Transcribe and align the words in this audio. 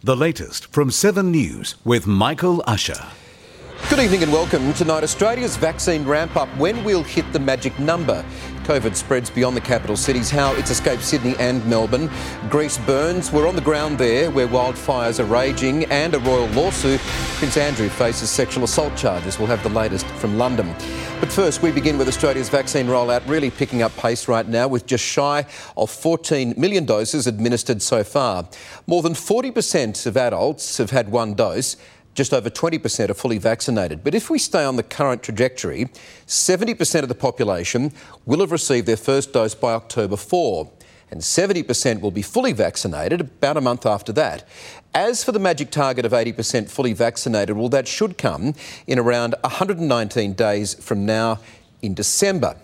The 0.00 0.14
latest 0.14 0.72
from 0.72 0.92
7 0.92 1.28
News 1.28 1.74
with 1.84 2.06
Michael 2.06 2.62
Usher. 2.68 3.04
Good 3.90 3.98
evening 3.98 4.22
and 4.22 4.32
welcome. 4.32 4.72
Tonight, 4.74 5.02
Australia's 5.02 5.56
vaccine 5.56 6.04
ramp 6.04 6.36
up. 6.36 6.48
When 6.56 6.84
we'll 6.84 7.02
hit 7.02 7.32
the 7.32 7.40
magic 7.40 7.76
number. 7.80 8.24
COVID 8.68 8.94
spreads 8.94 9.30
beyond 9.30 9.56
the 9.56 9.62
capital 9.62 9.96
cities, 9.96 10.28
how 10.28 10.52
it's 10.56 10.70
escaped 10.70 11.02
Sydney 11.02 11.34
and 11.38 11.64
Melbourne. 11.64 12.10
Greece 12.50 12.76
burns. 12.76 13.32
We're 13.32 13.48
on 13.48 13.56
the 13.56 13.62
ground 13.62 13.96
there 13.96 14.30
where 14.30 14.46
wildfires 14.46 15.18
are 15.18 15.24
raging 15.24 15.86
and 15.86 16.12
a 16.12 16.18
royal 16.18 16.48
lawsuit. 16.48 17.00
Prince 17.38 17.56
Andrew 17.56 17.88
faces 17.88 18.28
sexual 18.28 18.64
assault 18.64 18.94
charges. 18.94 19.38
We'll 19.38 19.48
have 19.48 19.62
the 19.62 19.70
latest 19.70 20.04
from 20.20 20.36
London. 20.36 20.74
But 21.18 21.32
first, 21.32 21.62
we 21.62 21.72
begin 21.72 21.96
with 21.96 22.08
Australia's 22.08 22.50
vaccine 22.50 22.88
rollout 22.88 23.26
really 23.26 23.50
picking 23.50 23.80
up 23.80 23.96
pace 23.96 24.28
right 24.28 24.46
now 24.46 24.68
with 24.68 24.84
just 24.84 25.02
shy 25.02 25.46
of 25.78 25.90
14 25.90 26.52
million 26.58 26.84
doses 26.84 27.26
administered 27.26 27.80
so 27.80 28.04
far. 28.04 28.46
More 28.86 29.00
than 29.00 29.14
40% 29.14 30.04
of 30.04 30.18
adults 30.18 30.76
have 30.76 30.90
had 30.90 31.08
one 31.08 31.32
dose. 31.32 31.78
Just 32.18 32.34
over 32.34 32.50
20% 32.50 33.10
are 33.10 33.14
fully 33.14 33.38
vaccinated. 33.38 34.02
But 34.02 34.12
if 34.12 34.28
we 34.28 34.40
stay 34.40 34.64
on 34.64 34.74
the 34.74 34.82
current 34.82 35.22
trajectory, 35.22 35.84
70% 36.26 37.02
of 37.04 37.08
the 37.08 37.14
population 37.14 37.92
will 38.26 38.40
have 38.40 38.50
received 38.50 38.88
their 38.88 38.96
first 38.96 39.32
dose 39.32 39.54
by 39.54 39.72
October 39.72 40.16
4 40.16 40.68
and 41.12 41.20
70% 41.20 42.00
will 42.00 42.10
be 42.10 42.22
fully 42.22 42.52
vaccinated 42.52 43.20
about 43.20 43.56
a 43.56 43.60
month 43.60 43.86
after 43.86 44.12
that. 44.14 44.48
As 44.92 45.22
for 45.22 45.30
the 45.30 45.38
magic 45.38 45.70
target 45.70 46.04
of 46.04 46.10
80% 46.10 46.68
fully 46.68 46.92
vaccinated, 46.92 47.56
well, 47.56 47.68
that 47.68 47.86
should 47.86 48.18
come 48.18 48.54
in 48.88 48.98
around 48.98 49.36
119 49.42 50.32
days 50.32 50.74
from 50.74 51.06
now 51.06 51.38
in 51.82 51.94
December. 51.94 52.56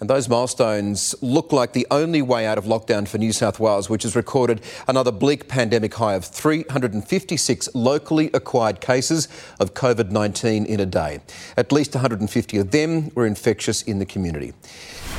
And 0.00 0.10
those 0.10 0.28
milestones 0.28 1.14
look 1.20 1.52
like 1.52 1.72
the 1.72 1.86
only 1.90 2.22
way 2.22 2.46
out 2.46 2.58
of 2.58 2.64
lockdown 2.64 3.06
for 3.06 3.18
New 3.18 3.32
South 3.32 3.60
Wales, 3.60 3.88
which 3.88 4.02
has 4.02 4.16
recorded 4.16 4.60
another 4.88 5.12
bleak 5.12 5.48
pandemic 5.48 5.94
high 5.94 6.14
of 6.14 6.24
356 6.24 7.74
locally 7.74 8.30
acquired 8.34 8.80
cases 8.80 9.28
of 9.60 9.74
COVID 9.74 10.10
19 10.10 10.66
in 10.66 10.80
a 10.80 10.86
day. 10.86 11.20
At 11.56 11.72
least 11.72 11.94
150 11.94 12.58
of 12.58 12.70
them 12.70 13.10
were 13.14 13.26
infectious 13.26 13.82
in 13.82 13.98
the 13.98 14.06
community. 14.06 14.52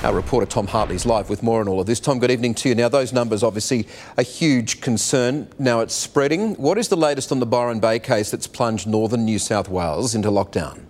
Our 0.04 0.14
reporter 0.14 0.46
Tom 0.46 0.68
Hartley 0.68 0.96
is 0.96 1.06
live 1.06 1.30
with 1.30 1.42
more 1.42 1.62
on 1.62 1.68
all 1.68 1.80
of 1.80 1.88
this. 1.88 2.00
Tom, 2.00 2.20
good 2.20 2.30
evening 2.30 2.54
to 2.56 2.70
you. 2.70 2.76
Now, 2.76 2.90
those 2.90 3.12
numbers 3.12 3.42
obviously 3.42 3.88
a 4.18 4.24
huge 4.24 4.82
concern. 4.82 5.48
Now 5.58 5.80
it's 5.80 5.96
spreading. 5.96 6.54
What 6.56 6.78
is 6.78 6.90
the 6.90 6.98
latest 6.98 7.32
on 7.32 7.40
the 7.40 7.46
Byron 7.46 7.80
Bay 7.80 7.98
case 8.00 8.30
that's 8.30 8.46
plunged 8.46 8.88
northern 8.88 9.26
New 9.26 9.40
South 9.40 9.70
Wales 9.70 10.14
into 10.14 10.30
lockdown? 10.30 10.82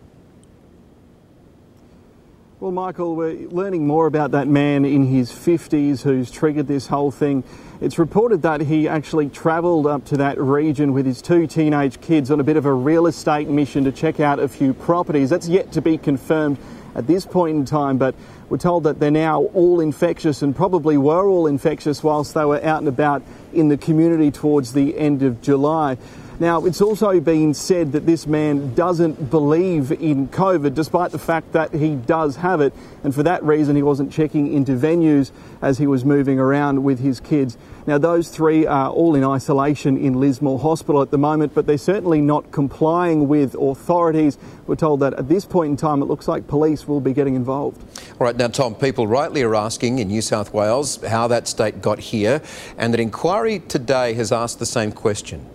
Well, 2.61 2.71
Michael, 2.71 3.17
we're 3.17 3.49
learning 3.49 3.85
more 3.85 4.07
about 4.07 4.31
that 4.31 4.47
man 4.47 4.85
in 4.85 5.05
his 5.05 5.29
50s 5.29 6.01
who's 6.01 6.31
triggered 6.31 6.67
this 6.67 6.87
whole 6.87 7.11
thing. 7.11 7.43
It's 7.81 7.99
reported 7.99 8.43
that 8.43 8.61
he 8.61 8.87
actually 8.87 9.27
travelled 9.27 9.85
up 9.85 10.05
to 10.05 10.17
that 10.17 10.39
region 10.39 10.93
with 10.93 11.05
his 11.05 11.21
two 11.21 11.47
teenage 11.47 11.99
kids 11.99 12.31
on 12.31 12.39
a 12.39 12.45
bit 12.45 12.55
of 12.55 12.65
a 12.65 12.71
real 12.71 13.07
estate 13.07 13.49
mission 13.49 13.83
to 13.83 13.91
check 13.91 14.21
out 14.21 14.39
a 14.39 14.47
few 14.47 14.73
properties. 14.73 15.29
That's 15.29 15.49
yet 15.49 15.73
to 15.73 15.81
be 15.81 15.97
confirmed 15.97 16.57
at 16.95 17.07
this 17.07 17.25
point 17.25 17.57
in 17.57 17.65
time, 17.65 17.97
but 17.97 18.15
we're 18.47 18.57
told 18.57 18.85
that 18.85 19.01
they're 19.01 19.11
now 19.11 19.41
all 19.53 19.81
infectious 19.81 20.41
and 20.41 20.55
probably 20.55 20.97
were 20.97 21.27
all 21.27 21.47
infectious 21.47 22.01
whilst 22.01 22.35
they 22.35 22.45
were 22.45 22.63
out 22.63 22.79
and 22.79 22.87
about 22.87 23.21
in 23.51 23.67
the 23.67 23.77
community 23.77 24.31
towards 24.31 24.71
the 24.71 24.97
end 24.97 25.23
of 25.23 25.41
July. 25.41 25.97
Now, 26.37 26.65
it's 26.65 26.81
also 26.81 27.21
been 27.21 27.53
said 27.53 27.93
that 27.93 28.05
this 28.05 28.27
man 28.27 28.75
doesn't 28.75 29.29
believe 29.29 29.93
in 29.93 30.27
COVID, 30.27 30.73
despite 30.73 31.11
the 31.11 31.19
fact 31.19 31.53
that 31.53 31.73
he 31.73 31.95
does 31.95 32.35
have 32.35 32.59
it, 32.59 32.73
and 33.05 33.15
for 33.15 33.23
that 33.23 33.41
reason, 33.43 33.77
he 33.77 33.83
wasn't 33.83 34.11
checking 34.11 34.51
into 34.51 34.73
venues 34.73 35.31
as 35.61 35.77
he 35.77 35.87
was 35.87 36.03
moving 36.03 36.37
around 36.37 36.83
with 36.83 36.99
his 36.99 37.21
kids. 37.21 37.57
Now, 37.87 37.99
those 37.99 38.27
three 38.27 38.65
are 38.65 38.89
all 38.89 39.15
in 39.15 39.23
isolation 39.23 39.95
in 39.95 40.19
Lismore 40.19 40.59
Hospital 40.59 41.01
at 41.01 41.09
the 41.09 41.17
moment, 41.17 41.53
but 41.55 41.67
they're 41.67 41.77
certainly 41.77 42.19
not 42.19 42.51
complying 42.51 43.29
with 43.29 43.55
authorities. 43.55 44.37
We're 44.67 44.75
told 44.75 44.99
that 44.99 45.13
at 45.13 45.29
this 45.29 45.45
point 45.45 45.69
in 45.69 45.77
time, 45.77 46.01
it 46.01 46.05
looks 46.05 46.27
like 46.27 46.47
police 46.47 46.85
will 46.85 46.99
be 46.99 47.13
getting 47.13 47.35
involved. 47.35 47.81
All 48.19 48.27
right, 48.27 48.35
now, 48.35 48.47
Tom, 48.47 48.75
people 48.75 49.07
rightly 49.07 49.41
are 49.43 49.55
asking 49.55 49.99
in 49.99 50.09
New 50.09 50.21
South 50.21 50.53
Wales 50.53 51.01
how 51.03 51.29
that 51.29 51.47
state 51.47 51.81
got 51.81 51.99
here, 51.99 52.41
and 52.77 52.93
an 52.93 52.99
inquiry 52.99 53.59
today 53.59 54.15
has 54.15 54.33
asked 54.33 54.59
the 54.59 54.65
same 54.65 54.91
question. 54.91 55.45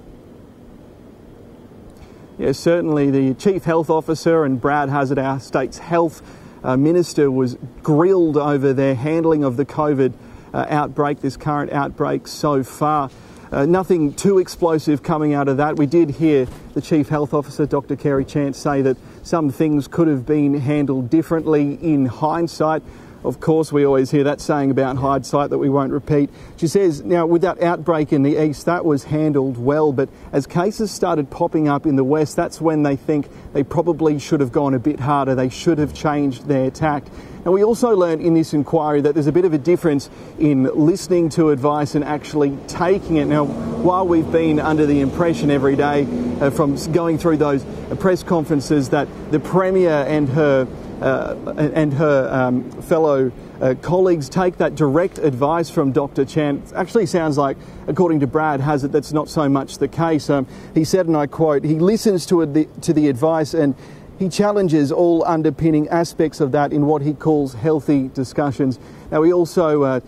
Yes, 2.41 2.59
certainly 2.59 3.11
the 3.11 3.35
Chief 3.35 3.65
Health 3.65 3.91
Officer 3.91 4.47
and 4.47 4.59
Brad 4.59 4.89
Hazzard, 4.89 5.19
our 5.19 5.39
state's 5.39 5.77
health 5.77 6.23
uh, 6.65 6.75
minister, 6.75 7.31
was 7.31 7.59
grilled 7.83 8.39
over 8.39 8.73
their 8.73 8.95
handling 8.95 9.45
of 9.45 9.59
the 9.59 9.67
COVID 9.67 10.15
uh, 10.55 10.65
outbreak, 10.71 11.21
this 11.21 11.37
current 11.37 11.71
outbreak 11.71 12.27
so 12.27 12.63
far. 12.63 13.11
Uh, 13.53 13.67
nothing 13.67 14.15
too 14.15 14.39
explosive 14.39 15.03
coming 15.03 15.35
out 15.35 15.49
of 15.49 15.59
that. 15.59 15.77
We 15.77 15.85
did 15.85 16.13
hear 16.13 16.47
the 16.73 16.81
Chief 16.81 17.11
Health 17.11 17.35
Officer, 17.35 17.67
Dr. 17.67 17.95
Kerry 17.95 18.25
Chant, 18.25 18.57
say 18.57 18.81
that 18.81 18.97
some 19.23 19.51
things 19.51 19.87
could 19.87 20.09
have 20.09 20.25
been 20.25 20.55
handled 20.61 21.11
differently 21.11 21.75
in 21.83 22.07
hindsight. 22.07 22.83
Of 23.23 23.39
course, 23.39 23.71
we 23.71 23.85
always 23.85 24.11
hear 24.11 24.25
that 24.25 24.41
saying 24.41 24.71
about 24.71 24.97
hindsight 24.97 25.51
that 25.51 25.59
we 25.59 25.69
won't 25.69 25.93
repeat. 25.93 26.31
She 26.57 26.67
says, 26.67 27.03
now, 27.03 27.27
with 27.27 27.43
that 27.43 27.63
outbreak 27.63 28.15
in 28.15 28.23
the 28.23 28.43
east, 28.43 28.65
that 28.65 28.85
was 28.85 29.05
handled 29.05 29.59
well, 29.59 29.93
but 29.93 30.09
as 30.33 30.47
cases 30.47 30.91
started 30.91 31.31
popping 31.31 31.69
up 31.69 31.85
in 31.85 31.97
the 31.97 32.05
west, 32.05 32.35
that's 32.35 32.63
when 32.63 32.83
they 32.83 32.97
think 32.97 33.29
they 33.53 33.63
probably 33.63 34.19
should 34.19 34.41
have 34.41 34.53
gone 34.53 34.73
a 34.73 34.79
bit 34.79 35.01
harder. 35.01 35.35
They 35.35 35.51
should 35.51 35.77
have 35.77 35.93
changed 35.93 36.47
their 36.47 36.71
tact. 36.71 37.11
And 37.45 37.53
we 37.53 37.63
also 37.63 37.95
learned 37.95 38.23
in 38.23 38.35
this 38.35 38.55
inquiry 38.55 39.03
that 39.03 39.15
there's 39.15 39.27
a 39.27 39.33
bit 39.33 39.45
of 39.45 39.53
a 39.53 39.59
difference 39.59 40.09
in 40.39 40.65
listening 40.65 41.29
to 41.31 41.51
advice 41.51 41.95
and 41.95 42.05
actually 42.05 42.57
taking 42.69 43.17
it. 43.17 43.27
Now, 43.27 43.45
while 43.45 44.07
we've 44.07 44.31
been 44.31 44.61
under 44.61 44.87
the 44.87 45.01
impression 45.01 45.51
every 45.51 45.77
day 45.77 46.07
uh, 46.41 46.51
from 46.51 46.77
going 46.93 47.19
through 47.19 47.39
those 47.39 47.65
press 47.99 48.23
conferences 48.23 48.91
that 48.91 49.09
the 49.31 49.41
Premier 49.41 50.05
and 50.07 50.29
her 50.31 50.63
uh, 50.63 50.90
and 51.01 51.93
her 51.95 52.29
um, 52.31 52.71
fellow 52.83 53.33
uh, 53.61 53.75
colleagues 53.83 54.29
take 54.29 54.57
that 54.59 54.75
direct 54.75 55.19
advice 55.19 55.71
from 55.71 55.93
Dr. 55.93 56.25
Chant. 56.25 56.65
It 56.67 56.75
actually 56.75 57.07
sounds 57.07 57.37
like, 57.37 57.57
according 57.87 58.21
to 58.21 58.27
Brad 58.27 58.61
Hazzard, 58.61 58.93
that's 58.93 59.13
not 59.13 59.29
so 59.29 59.49
much 59.49 59.79
the 59.79 59.89
case. 59.89 60.31
Um, 60.31 60.47
he 60.75 60.85
said, 60.85 61.07
and 61.07 61.17
I 61.17 61.27
quote, 61.27 61.65
he 61.65 61.79
listens 61.79 62.27
to, 62.27 62.45
the, 62.47 62.67
to 62.83 62.93
the 62.93 63.09
advice 63.09 63.55
and 63.55 63.75
he 64.19 64.29
challenges 64.29 64.93
all 64.93 65.25
underpinning 65.25 65.89
aspects 65.89 66.41
of 66.41 66.53
that 66.53 66.73
in 66.73 66.87
what 66.87 67.03
he 67.03 67.15
calls 67.15 67.55
healthy 67.55 68.09
discussions. 68.09 68.79
Now, 69.11 69.23
he 69.23 69.33
also 69.33 69.83
uh, 69.83 70.01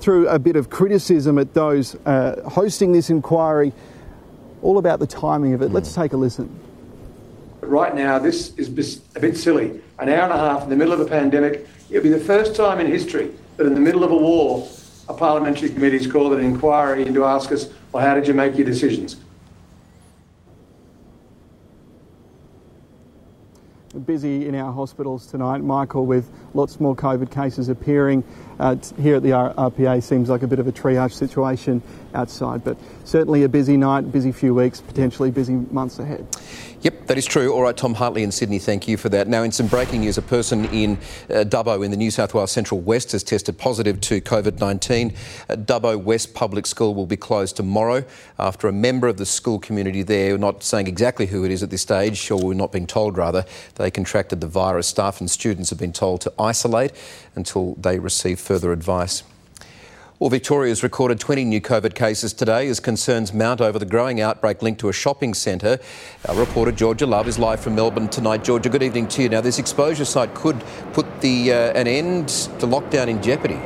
threw 0.00 0.28
a 0.28 0.38
bit 0.38 0.56
of 0.56 0.70
criticism 0.70 1.38
at 1.38 1.54
those 1.54 1.94
uh, 2.04 2.42
hosting 2.48 2.92
this 2.92 3.10
inquiry, 3.10 3.72
all 4.62 4.78
about 4.78 4.98
the 4.98 5.06
timing 5.06 5.54
of 5.54 5.62
it. 5.62 5.70
Mm. 5.70 5.74
Let's 5.74 5.94
take 5.94 6.12
a 6.12 6.16
listen. 6.16 6.58
But 7.60 7.68
right 7.68 7.94
now, 7.94 8.18
this 8.18 8.54
is 8.56 8.68
a 9.14 9.20
bit 9.20 9.36
silly. 9.36 9.80
An 9.98 10.08
hour 10.08 10.24
and 10.24 10.32
a 10.32 10.36
half 10.36 10.62
in 10.62 10.70
the 10.70 10.76
middle 10.76 10.94
of 10.94 11.00
a 11.00 11.06
pandemic. 11.06 11.66
It'll 11.90 12.02
be 12.02 12.08
the 12.08 12.18
first 12.18 12.56
time 12.56 12.80
in 12.80 12.86
history 12.86 13.30
that 13.56 13.66
in 13.66 13.74
the 13.74 13.80
middle 13.80 14.02
of 14.02 14.10
a 14.10 14.16
war, 14.16 14.66
a 15.08 15.14
parliamentary 15.14 15.68
committee 15.68 15.96
is 15.96 16.06
called 16.06 16.32
an 16.32 16.40
inquiry 16.40 17.06
in 17.06 17.12
to 17.14 17.24
ask 17.24 17.52
us, 17.52 17.68
well, 17.92 18.04
how 18.04 18.14
did 18.14 18.26
you 18.26 18.34
make 18.34 18.56
your 18.56 18.64
decisions? 18.66 19.16
busy 24.06 24.46
in 24.46 24.54
our 24.54 24.72
hospitals 24.72 25.26
tonight, 25.26 25.58
Michael, 25.58 26.06
with 26.06 26.30
lots 26.54 26.80
more 26.80 26.94
COVID 26.96 27.30
cases 27.30 27.68
appearing. 27.68 28.24
Uh, 28.58 28.76
here 29.00 29.16
at 29.16 29.22
the 29.22 29.30
RPA 29.30 30.02
seems 30.02 30.28
like 30.28 30.42
a 30.42 30.46
bit 30.46 30.58
of 30.58 30.66
a 30.66 30.72
triage 30.72 31.12
situation 31.12 31.82
outside, 32.14 32.62
but 32.62 32.76
certainly 33.04 33.44
a 33.44 33.48
busy 33.48 33.76
night, 33.76 34.12
busy 34.12 34.32
few 34.32 34.54
weeks, 34.54 34.80
potentially 34.82 35.30
busy 35.30 35.54
months 35.54 35.98
ahead. 35.98 36.26
Yep, 36.82 37.06
that 37.08 37.18
is 37.18 37.26
true. 37.26 37.52
All 37.52 37.62
right, 37.62 37.76
Tom 37.76 37.92
Hartley 37.92 38.22
in 38.22 38.32
Sydney, 38.32 38.58
thank 38.58 38.88
you 38.88 38.96
for 38.96 39.10
that. 39.10 39.28
Now, 39.28 39.42
in 39.42 39.52
some 39.52 39.66
breaking 39.66 40.00
news, 40.00 40.16
a 40.16 40.22
person 40.22 40.64
in 40.66 40.96
uh, 41.28 41.44
Dubbo 41.44 41.84
in 41.84 41.90
the 41.90 41.96
New 41.96 42.10
South 42.10 42.32
Wales 42.32 42.52
Central 42.52 42.80
West 42.80 43.12
has 43.12 43.22
tested 43.22 43.58
positive 43.58 44.00
to 44.02 44.20
COVID 44.22 44.60
19. 44.60 45.12
Uh, 45.48 45.56
Dubbo 45.56 46.02
West 46.02 46.32
Public 46.32 46.66
School 46.66 46.94
will 46.94 47.06
be 47.06 47.18
closed 47.18 47.56
tomorrow 47.56 48.02
after 48.38 48.66
a 48.66 48.72
member 48.72 49.08
of 49.08 49.18
the 49.18 49.26
school 49.26 49.58
community 49.58 50.02
there, 50.02 50.38
not 50.38 50.62
saying 50.62 50.86
exactly 50.86 51.26
who 51.26 51.44
it 51.44 51.50
is 51.50 51.62
at 51.62 51.68
this 51.68 51.82
stage, 51.82 52.30
or 52.30 52.40
we're 52.42 52.54
not 52.54 52.72
being 52.72 52.86
told 52.86 53.18
rather, 53.18 53.44
they 53.74 53.90
contracted 53.90 54.40
the 54.40 54.46
virus. 54.46 54.86
Staff 54.86 55.20
and 55.20 55.30
students 55.30 55.68
have 55.68 55.78
been 55.78 55.92
told 55.92 56.22
to 56.22 56.32
isolate 56.40 56.92
until 57.34 57.74
they 57.74 57.98
receive 57.98 58.40
further 58.40 58.72
advice. 58.72 59.22
Well, 60.20 60.28
Victoria's 60.28 60.82
recorded 60.82 61.18
20 61.18 61.46
new 61.46 61.62
COVID 61.62 61.94
cases 61.94 62.34
today 62.34 62.68
as 62.68 62.78
concerns 62.78 63.32
mount 63.32 63.62
over 63.62 63.78
the 63.78 63.86
growing 63.86 64.20
outbreak 64.20 64.60
linked 64.60 64.78
to 64.80 64.90
a 64.90 64.92
shopping 64.92 65.32
centre. 65.32 65.78
Our 66.28 66.34
reporter 66.34 66.72
Georgia 66.72 67.06
Love 67.06 67.26
is 67.26 67.38
live 67.38 67.60
from 67.60 67.74
Melbourne 67.74 68.08
tonight. 68.08 68.44
Georgia, 68.44 68.68
good 68.68 68.82
evening 68.82 69.08
to 69.08 69.22
you. 69.22 69.30
Now, 69.30 69.40
this 69.40 69.58
exposure 69.58 70.04
site 70.04 70.34
could 70.34 70.62
put 70.92 71.22
the 71.22 71.54
uh, 71.54 71.72
an 71.72 71.86
end 71.86 72.28
to 72.28 72.66
lockdown 72.66 73.08
in 73.08 73.22
jeopardy. 73.22 73.58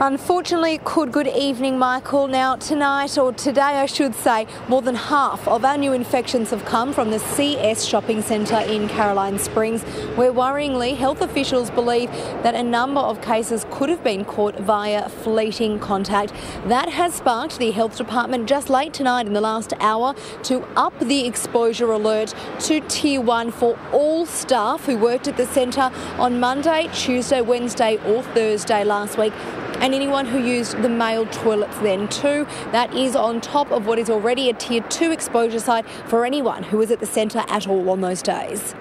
Unfortunately, 0.00 0.78
could. 0.84 1.10
Good 1.10 1.26
evening, 1.26 1.76
Michael. 1.76 2.28
Now, 2.28 2.54
tonight, 2.54 3.18
or 3.18 3.32
today, 3.32 3.60
I 3.60 3.86
should 3.86 4.14
say, 4.14 4.46
more 4.68 4.80
than 4.80 4.94
half 4.94 5.48
of 5.48 5.64
our 5.64 5.76
new 5.76 5.92
infections 5.92 6.50
have 6.50 6.64
come 6.64 6.92
from 6.92 7.10
the 7.10 7.18
CS 7.18 7.84
shopping 7.84 8.22
centre 8.22 8.60
in 8.60 8.88
Caroline 8.88 9.40
Springs, 9.40 9.82
where 10.14 10.32
worryingly, 10.32 10.96
health 10.96 11.20
officials 11.20 11.68
believe 11.70 12.12
that 12.44 12.54
a 12.54 12.62
number 12.62 13.00
of 13.00 13.20
cases 13.22 13.66
could 13.72 13.88
have 13.88 14.04
been 14.04 14.24
caught 14.24 14.56
via 14.60 15.08
fleeting 15.08 15.80
contact. 15.80 16.32
That 16.66 16.88
has 16.90 17.14
sparked 17.14 17.58
the 17.58 17.72
health 17.72 17.96
department 17.96 18.48
just 18.48 18.70
late 18.70 18.92
tonight 18.92 19.26
in 19.26 19.32
the 19.32 19.40
last 19.40 19.72
hour 19.80 20.14
to 20.44 20.62
up 20.76 20.96
the 21.00 21.26
exposure 21.26 21.90
alert 21.90 22.36
to 22.60 22.78
tier 22.82 23.20
one 23.20 23.50
for 23.50 23.76
all 23.92 24.26
staff 24.26 24.84
who 24.84 24.96
worked 24.96 25.26
at 25.26 25.36
the 25.36 25.46
centre 25.46 25.90
on 26.18 26.38
Monday, 26.38 26.88
Tuesday, 26.94 27.40
Wednesday, 27.40 27.96
or 28.06 28.22
Thursday 28.22 28.84
last 28.84 29.18
week 29.18 29.32
and 29.80 29.94
anyone 29.94 30.26
who 30.26 30.38
used 30.38 30.80
the 30.82 30.88
male 30.88 31.26
toilets 31.26 31.76
then 31.78 32.08
too. 32.08 32.46
That 32.72 32.94
is 32.94 33.14
on 33.14 33.40
top 33.40 33.70
of 33.70 33.86
what 33.86 33.98
is 33.98 34.10
already 34.10 34.50
a 34.50 34.54
tier 34.54 34.82
two 34.82 35.10
exposure 35.10 35.60
site 35.60 35.86
for 36.06 36.24
anyone 36.24 36.62
who 36.62 36.78
was 36.78 36.90
at 36.90 37.00
the 37.00 37.06
centre 37.06 37.44
at 37.48 37.66
all 37.66 37.90
on 37.90 38.00
those 38.00 38.22
days. 38.22 38.74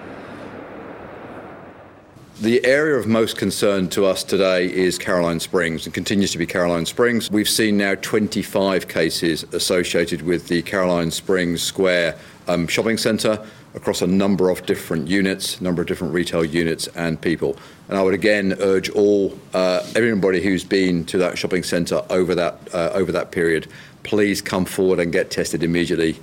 The 2.40 2.64
area 2.64 2.96
of 2.96 3.08
most 3.08 3.36
concern 3.36 3.90
to 3.90 4.06
us 4.06 4.24
today 4.24 4.72
is 4.72 5.00
Caroline 5.00 5.40
Springs 5.40 5.86
and 5.86 5.94
continues 5.94 6.32
to 6.34 6.38
be 6.38 6.46
Caroline 6.46 6.86
Springs. 6.86 7.32
We've 7.32 7.50
seen 7.50 7.78
now 7.78 7.96
25 7.96 8.88
cases 8.88 9.44
associated 9.54 10.22
with 10.22 10.48
the 10.48 10.62
Caroline 10.62 11.10
Springs 11.10 11.64
Square 11.64 12.16
um, 12.48 12.68
shopping 12.68 13.00
centre 13.00 13.44
across 13.77 14.01
a 14.01 14.07
number 14.07 14.50
of 14.50 14.65
different 14.65 15.07
units, 15.07 15.59
a 15.62 15.63
number 15.63 15.81
of 15.81 15.88
different 15.88 16.13
retail 16.13 16.44
units 16.44 16.88
and 16.88 17.21
people. 17.21 17.56
And 17.88 17.97
I 17.97 18.03
would 18.03 18.13
again 18.13 18.56
urge 18.59 18.89
all, 18.89 19.38
uh, 19.53 19.85
everybody 19.95 20.41
who's 20.41 20.65
been 20.65 21.06
to 21.06 21.18
that 21.19 21.38
shopping 21.38 21.63
centre 21.63 22.01
over 22.09 22.35
that 22.35 22.56
uh, 22.74 22.89
over 22.94 23.12
that 23.13 23.31
period, 23.31 23.68
please 24.03 24.41
come 24.41 24.65
forward 24.65 25.00
and 25.00 25.13
get 25.13 25.31
tested 25.31 25.63
immediately. 25.63 26.19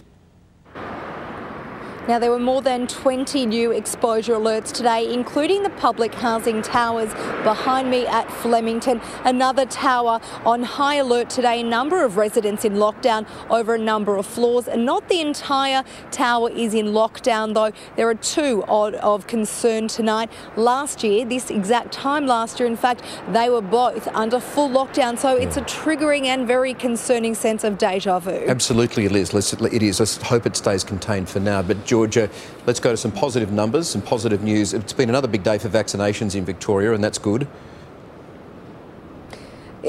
Now, 2.06 2.18
there 2.18 2.30
were 2.30 2.38
more 2.38 2.60
than 2.60 2.86
20 2.86 3.46
new 3.46 3.70
exposure 3.70 4.34
alerts 4.34 4.70
today, 4.70 5.10
including 5.10 5.62
the 5.62 5.70
public 5.70 6.12
housing 6.14 6.60
towers 6.60 7.10
behind 7.44 7.90
me 7.90 8.06
at 8.06 8.30
Flemington. 8.30 9.00
Another 9.24 9.64
tower 9.64 10.20
on 10.44 10.62
high 10.64 10.96
alert 10.96 11.30
today. 11.30 11.62
A 11.62 11.64
number 11.64 12.04
of 12.04 12.18
residents 12.18 12.66
in 12.66 12.74
lockdown 12.74 13.26
over 13.48 13.74
a 13.74 13.78
number 13.78 14.16
of 14.18 14.26
floors. 14.26 14.68
And 14.68 14.84
not 14.84 15.08
the 15.08 15.22
entire 15.22 15.82
tower 16.10 16.50
is 16.50 16.74
in 16.74 16.88
lockdown, 16.88 17.54
though. 17.54 17.72
There 17.96 18.06
are 18.10 18.14
two 18.14 18.64
of 18.64 19.26
concern 19.26 19.88
tonight. 19.88 20.30
Last 20.56 21.02
year, 21.02 21.24
this 21.24 21.48
exact 21.48 21.90
time 21.90 22.26
last 22.26 22.60
year, 22.60 22.66
in 22.66 22.76
fact, 22.76 23.02
they 23.30 23.48
were 23.48 23.62
both 23.62 24.08
under 24.08 24.40
full 24.40 24.68
lockdown. 24.68 25.18
So 25.18 25.36
it's 25.36 25.56
a 25.56 25.62
triggering 25.62 26.26
and 26.26 26.46
very 26.46 26.74
concerning 26.74 27.34
sense 27.34 27.64
of 27.64 27.78
deja 27.78 28.18
vu. 28.18 28.44
Absolutely, 28.46 29.06
it 29.06 29.12
is. 29.12 29.32
Let's, 29.32 29.54
it 29.54 29.82
is. 29.82 30.00
Let's 30.00 30.20
hope 30.20 30.44
it 30.44 30.54
stays 30.54 30.84
contained 30.84 31.30
for 31.30 31.40
now. 31.40 31.62
But 31.62 31.86
Georgia, 31.94 32.28
let's 32.66 32.80
go 32.80 32.90
to 32.90 32.96
some 32.96 33.12
positive 33.12 33.52
numbers, 33.52 33.88
some 33.88 34.02
positive 34.02 34.42
news. 34.42 34.74
It's 34.74 34.92
been 34.92 35.08
another 35.08 35.28
big 35.28 35.44
day 35.44 35.58
for 35.58 35.68
vaccinations 35.68 36.34
in 36.34 36.44
Victoria, 36.44 36.92
and 36.92 37.04
that's 37.04 37.18
good 37.18 37.46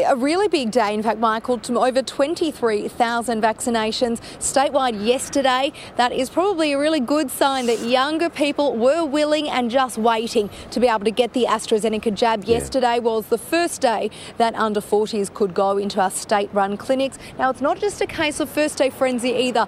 a 0.03 0.15
really 0.15 0.47
big 0.47 0.71
day, 0.71 0.93
in 0.93 1.01
fact, 1.01 1.19
Michael, 1.19 1.59
over 1.69 2.01
23,000 2.01 3.41
vaccinations 3.41 4.19
statewide 4.39 5.05
yesterday. 5.05 5.71
That 5.95 6.11
is 6.11 6.29
probably 6.29 6.73
a 6.73 6.79
really 6.79 6.99
good 6.99 7.31
sign 7.31 7.67
that 7.67 7.79
younger 7.79 8.29
people 8.29 8.75
were 8.75 9.05
willing 9.05 9.49
and 9.49 9.71
just 9.71 9.97
waiting 9.97 10.49
to 10.71 10.79
be 10.79 10.87
able 10.87 11.05
to 11.05 11.11
get 11.11 11.33
the 11.33 11.45
AstraZeneca 11.45 12.13
jab. 12.13 12.43
Yeah. 12.43 12.55
Yesterday 12.55 12.99
was 12.99 13.27
the 13.27 13.37
first 13.37 13.81
day 13.81 14.09
that 14.37 14.55
under 14.55 14.81
40s 14.81 15.33
could 15.33 15.53
go 15.53 15.77
into 15.77 16.01
our 16.01 16.11
state 16.11 16.49
run 16.53 16.77
clinics. 16.77 17.17
Now, 17.37 17.49
it's 17.49 17.61
not 17.61 17.79
just 17.79 18.01
a 18.01 18.07
case 18.07 18.39
of 18.39 18.49
first 18.49 18.77
day 18.77 18.89
frenzy 18.89 19.31
either. 19.31 19.67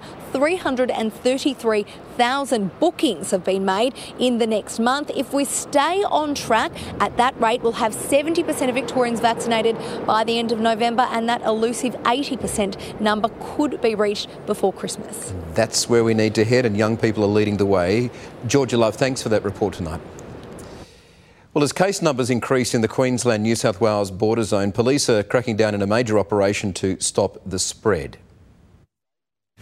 333,000 2.18 2.78
bookings 2.80 3.30
have 3.30 3.44
been 3.44 3.64
made 3.64 3.94
in 4.18 4.38
the 4.38 4.46
next 4.46 4.78
month. 4.78 5.10
If 5.14 5.32
we 5.32 5.44
stay 5.46 6.02
on 6.04 6.34
track 6.34 6.72
at 7.00 7.16
that 7.16 7.40
rate, 7.40 7.62
we'll 7.62 7.72
have 7.72 7.94
70% 7.94 8.68
of 8.68 8.74
Victorians 8.74 9.20
vaccinated 9.20 9.76
by 10.04 10.18
by 10.18 10.24
the 10.24 10.36
end 10.36 10.50
of 10.50 10.58
November, 10.58 11.02
and 11.12 11.28
that 11.28 11.40
elusive 11.42 11.94
80% 12.02 13.00
number 13.00 13.30
could 13.40 13.80
be 13.80 13.94
reached 13.94 14.28
before 14.46 14.72
Christmas. 14.72 15.32
That's 15.54 15.88
where 15.88 16.02
we 16.02 16.12
need 16.12 16.34
to 16.34 16.44
head, 16.44 16.66
and 16.66 16.76
young 16.76 16.96
people 16.96 17.22
are 17.22 17.28
leading 17.28 17.56
the 17.56 17.66
way. 17.66 18.10
Georgia 18.48 18.76
Love, 18.76 18.96
thanks 18.96 19.22
for 19.22 19.28
that 19.28 19.44
report 19.44 19.74
tonight. 19.74 20.00
Well, 21.54 21.62
as 21.62 21.72
case 21.72 22.02
numbers 22.02 22.30
increase 22.30 22.74
in 22.74 22.80
the 22.80 22.88
Queensland 22.88 23.44
New 23.44 23.54
South 23.54 23.80
Wales 23.80 24.10
border 24.10 24.42
zone, 24.42 24.72
police 24.72 25.08
are 25.08 25.22
cracking 25.22 25.54
down 25.54 25.72
in 25.72 25.82
a 25.82 25.86
major 25.86 26.18
operation 26.18 26.72
to 26.72 26.98
stop 26.98 27.40
the 27.46 27.60
spread. 27.60 28.18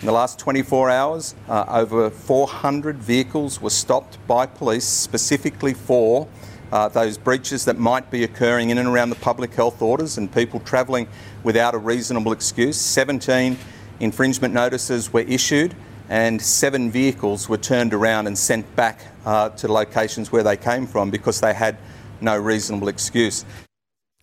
In 0.00 0.04
the 0.04 0.12
last 0.12 0.38
24 0.38 0.90
hours, 0.90 1.34
uh, 1.48 1.64
over 1.69 2.10
400 2.10 2.96
vehicles 2.98 3.62
were 3.62 3.70
stopped 3.70 4.19
by 4.26 4.44
police 4.44 4.84
specifically 4.84 5.72
for 5.72 6.28
uh, 6.70 6.88
those 6.88 7.16
breaches 7.16 7.64
that 7.64 7.78
might 7.78 8.10
be 8.10 8.22
occurring 8.22 8.69
in 8.69 8.76
and 8.76 8.87
around 8.87 9.08
the 9.08 9.16
public 9.16 9.54
health 9.54 9.81
orders 9.81 10.19
and 10.19 10.31
people 10.31 10.60
travelling 10.60 11.08
without 11.44 11.75
a 11.75 11.78
reasonable 11.78 12.32
excuse. 12.32 12.78
17 12.78 13.56
infringement 13.98 14.52
notices 14.52 15.14
were 15.14 15.22
issued 15.22 15.75
and 16.10 16.43
seven 16.43 16.90
vehicles 16.90 17.48
were 17.48 17.56
turned 17.56 17.94
around 17.94 18.26
and 18.26 18.37
sent 18.37 18.76
back 18.76 19.00
uh, 19.25 19.48
to 19.48 19.66
locations 19.66 20.31
where 20.31 20.43
they 20.43 20.58
came 20.58 20.87
from 20.87 21.10
because 21.10 21.40
they 21.40 21.54
had 21.54 21.78
no 22.20 22.37
reasonable 22.37 22.88
excuse. 22.88 23.46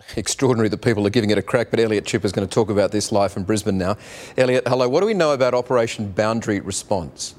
Extraordinary 0.16 0.70
that 0.70 0.82
people 0.82 1.06
are 1.08 1.10
giving 1.10 1.30
it 1.30 1.38
a 1.38 1.42
crack, 1.42 1.70
but 1.70 1.80
Elliot 1.80 2.06
Chip 2.06 2.26
is 2.26 2.32
going 2.32 2.48
to 2.48 2.54
talk 2.54 2.70
about 2.70 2.92
this 2.92 3.12
live 3.12 3.32
from 3.32 3.44
Brisbane 3.44 3.78
now. 3.78 3.98
Elliot, 4.38 4.68
hello. 4.68 4.88
What 4.90 5.02
do 5.02 5.06
we 5.06 5.14
know 5.14 5.32
about 5.32 5.54
Operation 5.54 6.12
Boundary 6.12 6.60
Response? 6.60 7.36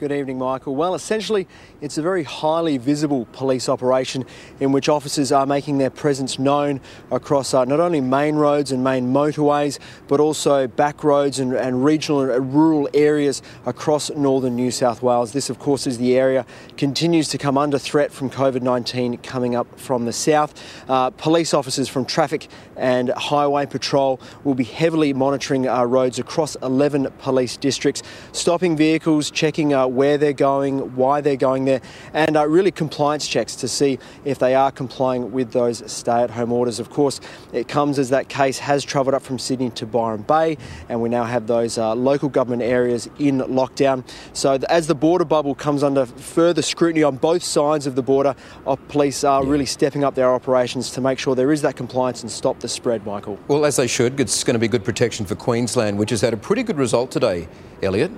Good 0.00 0.12
evening, 0.12 0.38
Michael. 0.38 0.76
Well, 0.76 0.94
essentially, 0.94 1.46
it's 1.82 1.98
a 1.98 2.02
very 2.02 2.22
highly 2.22 2.78
visible 2.78 3.26
police 3.32 3.68
operation 3.68 4.24
in 4.58 4.72
which 4.72 4.88
officers 4.88 5.30
are 5.30 5.44
making 5.44 5.76
their 5.76 5.90
presence 5.90 6.38
known 6.38 6.80
across 7.10 7.52
uh, 7.52 7.66
not 7.66 7.80
only 7.80 8.00
main 8.00 8.36
roads 8.36 8.72
and 8.72 8.82
main 8.82 9.12
motorways, 9.12 9.78
but 10.08 10.18
also 10.18 10.66
back 10.66 11.04
roads 11.04 11.38
and, 11.38 11.52
and 11.52 11.84
regional 11.84 12.30
and 12.30 12.54
rural 12.54 12.88
areas 12.94 13.42
across 13.66 14.08
northern 14.12 14.56
New 14.56 14.70
South 14.70 15.02
Wales. 15.02 15.34
This, 15.34 15.50
of 15.50 15.58
course, 15.58 15.86
is 15.86 15.98
the 15.98 16.16
area 16.16 16.46
continues 16.78 17.28
to 17.28 17.36
come 17.36 17.58
under 17.58 17.78
threat 17.78 18.10
from 18.10 18.30
COVID-19 18.30 19.22
coming 19.22 19.54
up 19.54 19.78
from 19.78 20.06
the 20.06 20.14
south. 20.14 20.54
Uh, 20.88 21.10
police 21.10 21.52
officers 21.52 21.90
from 21.90 22.06
traffic 22.06 22.48
and 22.78 23.10
highway 23.10 23.66
patrol 23.66 24.18
will 24.44 24.54
be 24.54 24.64
heavily 24.64 25.12
monitoring 25.12 25.68
our 25.68 25.86
roads 25.86 26.18
across 26.18 26.56
11 26.62 27.06
police 27.18 27.58
districts, 27.58 28.02
stopping 28.32 28.78
vehicles, 28.78 29.30
checking 29.30 29.74
uh, 29.74 29.89
where 29.90 30.18
they're 30.18 30.32
going, 30.32 30.96
why 30.96 31.20
they're 31.20 31.36
going 31.36 31.64
there, 31.64 31.80
and 32.12 32.36
uh, 32.36 32.46
really 32.46 32.70
compliance 32.70 33.26
checks 33.26 33.54
to 33.56 33.68
see 33.68 33.98
if 34.24 34.38
they 34.38 34.54
are 34.54 34.70
complying 34.70 35.32
with 35.32 35.52
those 35.52 35.82
stay 35.90 36.22
at 36.22 36.30
home 36.30 36.52
orders. 36.52 36.80
Of 36.80 36.90
course, 36.90 37.20
it 37.52 37.68
comes 37.68 37.98
as 37.98 38.10
that 38.10 38.28
case 38.28 38.58
has 38.58 38.84
travelled 38.84 39.14
up 39.14 39.22
from 39.22 39.38
Sydney 39.38 39.70
to 39.70 39.86
Byron 39.86 40.22
Bay, 40.22 40.56
and 40.88 41.00
we 41.00 41.08
now 41.08 41.24
have 41.24 41.46
those 41.46 41.78
uh, 41.78 41.94
local 41.94 42.28
government 42.28 42.62
areas 42.62 43.08
in 43.18 43.38
lockdown. 43.38 44.08
So, 44.32 44.58
as 44.68 44.86
the 44.86 44.94
border 44.94 45.24
bubble 45.24 45.54
comes 45.54 45.82
under 45.82 46.06
further 46.06 46.62
scrutiny 46.62 47.02
on 47.02 47.16
both 47.16 47.42
sides 47.42 47.86
of 47.86 47.94
the 47.94 48.02
border, 48.02 48.34
our 48.66 48.76
police 48.76 49.24
are 49.24 49.44
really 49.44 49.66
stepping 49.66 50.04
up 50.04 50.14
their 50.14 50.32
operations 50.32 50.90
to 50.92 51.00
make 51.00 51.18
sure 51.18 51.34
there 51.34 51.52
is 51.52 51.62
that 51.62 51.76
compliance 51.76 52.22
and 52.22 52.30
stop 52.30 52.60
the 52.60 52.68
spread, 52.68 53.04
Michael. 53.06 53.38
Well, 53.48 53.64
as 53.64 53.76
they 53.76 53.86
should, 53.86 54.18
it's 54.20 54.44
going 54.44 54.54
to 54.54 54.60
be 54.60 54.68
good 54.68 54.84
protection 54.84 55.26
for 55.26 55.34
Queensland, 55.34 55.98
which 55.98 56.10
has 56.10 56.20
had 56.20 56.32
a 56.32 56.36
pretty 56.36 56.62
good 56.62 56.78
result 56.78 57.10
today, 57.10 57.48
Elliot. 57.82 58.10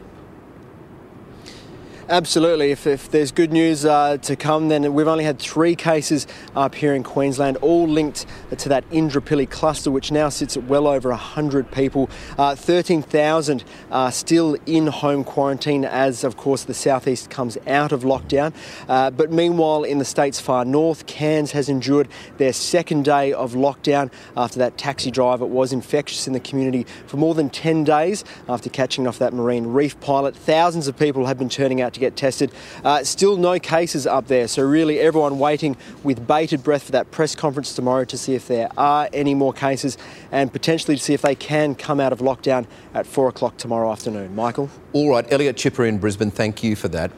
Absolutely. 2.09 2.73
If, 2.73 2.87
if 2.87 3.11
there's 3.13 3.31
good 3.31 3.53
news 3.53 3.85
uh, 3.85 4.17
to 4.23 4.35
come, 4.35 4.69
then 4.69 4.93
we've 4.93 5.07
only 5.07 5.23
had 5.23 5.39
three 5.39 5.77
cases 5.77 6.27
up 6.57 6.75
here 6.75 6.95
in 6.95 7.05
Queensland, 7.05 7.57
all 7.59 7.87
linked 7.87 8.27
to 8.59 8.69
that 8.69 8.89
Indooroopilly 8.91 9.49
cluster, 9.49 9.89
which 9.89 10.11
now 10.11 10.29
sits 10.29 10.57
at 10.57 10.65
well 10.65 10.89
over 10.89 11.11
100 11.11 11.71
people. 11.71 12.11
Uh, 12.37 12.57
13,000 12.57 13.63
are 13.93 14.11
still 14.11 14.57
in 14.67 14.89
home 14.89 15.23
quarantine 15.23 15.85
as, 15.85 16.25
of 16.25 16.37
course, 16.37 16.65
the 16.65 16.75
southeast 16.75 17.31
comes 17.31 17.57
out 17.69 17.93
of 17.93 18.03
lockdown. 18.03 18.53
Uh, 18.89 19.11
but 19.11 19.31
meanwhile, 19.31 19.85
in 19.85 19.99
the 19.99 20.05
state's 20.05 20.41
far 20.41 20.65
north, 20.65 21.07
Cairns 21.07 21.53
has 21.53 21.69
endured 21.69 22.09
their 22.37 22.53
second 22.53 23.05
day 23.05 23.33
of 23.33 23.53
lockdown 23.53 24.11
after 24.37 24.59
that 24.59 24.77
taxi 24.77 25.13
driver 25.13 25.47
was 25.47 25.73
infectious 25.73 26.27
in 26.27 26.33
the 26.33 26.41
community 26.41 26.85
for 27.07 27.17
more 27.17 27.35
than 27.35 27.49
10 27.49 27.85
days 27.85 28.25
after 28.49 28.69
catching 28.69 29.07
off 29.07 29.21
that 29.21 29.33
marine 29.33 29.69
reef 29.69 29.99
pilot. 30.01 30.35
Thousands 30.35 30.89
of 30.89 30.99
people 30.99 31.27
have 31.27 31.39
been 31.39 31.49
turning 31.49 31.81
out 31.81 31.93
to 31.95 32.01
get 32.03 32.17
tested. 32.17 32.53
Uh, 32.85 33.03
still 33.05 33.37
no 33.37 33.59
cases 33.59 34.07
up 34.07 34.27
there, 34.27 34.47
so 34.49 34.63
really 34.63 34.99
everyone 35.01 35.39
waiting 35.39 35.77
with 36.03 36.27
bated 36.27 36.63
breath 36.63 36.85
for 36.85 36.93
that 36.93 37.11
press 37.11 37.35
conference 37.35 37.75
tomorrow 37.75 38.05
to 38.05 38.19
see 38.19 38.35
if 38.35 38.49
there 38.49 38.69
are 38.77 39.09
any 39.13 39.35
more 39.35 39.53
cases 39.53 39.97
and 40.31 40.53
potentially 40.53 40.97
to 40.97 41.03
see 41.03 41.15
if 41.15 41.23
they 41.23 41.35
can 41.35 41.75
come 41.75 42.01
out 42.01 42.13
of 42.13 42.19
lockdown 42.19 42.67
at 42.95 43.07
four 43.07 43.29
o'clock 43.29 43.57
tomorrow 43.57 43.91
afternoon. 43.91 44.35
Michael? 44.35 44.69
All 44.93 45.11
right, 45.11 45.31
Elliot 45.33 45.57
Chipper 45.57 45.85
in 45.85 45.99
Brisbane, 45.99 46.31
thank 46.31 46.63
you 46.63 46.77
for 46.77 46.89
that. 46.89 47.11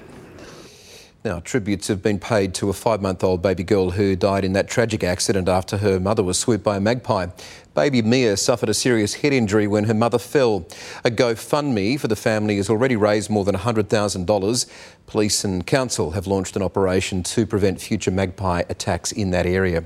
Now, 1.24 1.40
tributes 1.40 1.88
have 1.88 2.02
been 2.02 2.18
paid 2.18 2.52
to 2.56 2.68
a 2.68 2.74
five 2.74 3.00
month 3.00 3.24
old 3.24 3.40
baby 3.40 3.64
girl 3.64 3.92
who 3.92 4.14
died 4.14 4.44
in 4.44 4.52
that 4.52 4.68
tragic 4.68 5.02
accident 5.02 5.48
after 5.48 5.78
her 5.78 5.98
mother 5.98 6.22
was 6.22 6.38
swooped 6.38 6.62
by 6.62 6.76
a 6.76 6.80
magpie. 6.80 7.28
Baby 7.74 8.02
Mia 8.02 8.36
suffered 8.36 8.68
a 8.68 8.74
serious 8.74 9.14
head 9.14 9.32
injury 9.32 9.66
when 9.66 9.84
her 9.84 9.94
mother 9.94 10.18
fell. 10.18 10.64
A 11.04 11.10
GoFundMe 11.10 11.98
for 11.98 12.06
the 12.06 12.14
family 12.14 12.56
has 12.58 12.70
already 12.70 12.94
raised 12.94 13.28
more 13.28 13.44
than 13.44 13.56
$100,000. 13.56 14.66
Police 15.08 15.44
and 15.44 15.66
council 15.66 16.12
have 16.12 16.28
launched 16.28 16.54
an 16.54 16.62
operation 16.62 17.24
to 17.24 17.44
prevent 17.44 17.80
future 17.80 18.12
magpie 18.12 18.62
attacks 18.68 19.10
in 19.10 19.32
that 19.32 19.44
area. 19.44 19.82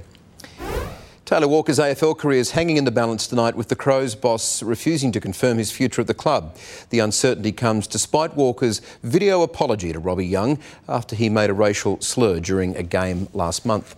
Taylor 1.25 1.49
Walker's 1.49 1.79
AFL 1.79 2.17
career 2.17 2.41
is 2.41 2.51
hanging 2.51 2.77
in 2.77 2.85
the 2.85 2.91
balance 2.91 3.27
tonight 3.27 3.55
with 3.55 3.69
the 3.69 3.77
Crows 3.77 4.15
boss 4.15 4.63
refusing 4.63 5.11
to 5.13 5.21
confirm 5.21 5.57
his 5.57 5.71
future 5.71 6.03
at 6.03 6.07
the 6.07 6.15
club. 6.15 6.57
The 6.91 6.99
uncertainty 6.99 7.53
comes 7.53 7.87
despite 7.87 8.35
Walker's 8.35 8.81
video 9.03 9.43
apology 9.43 9.95
to 9.95 9.99
Robbie 9.99 10.27
Young 10.27 10.59
after 10.89 11.17
he 11.17 11.31
made 11.31 11.49
a 11.49 11.55
racial 11.55 12.01
slur 12.03 12.41
during 12.41 12.77
a 12.77 12.83
game 12.83 13.29
last 13.33 13.65
month. 13.65 13.95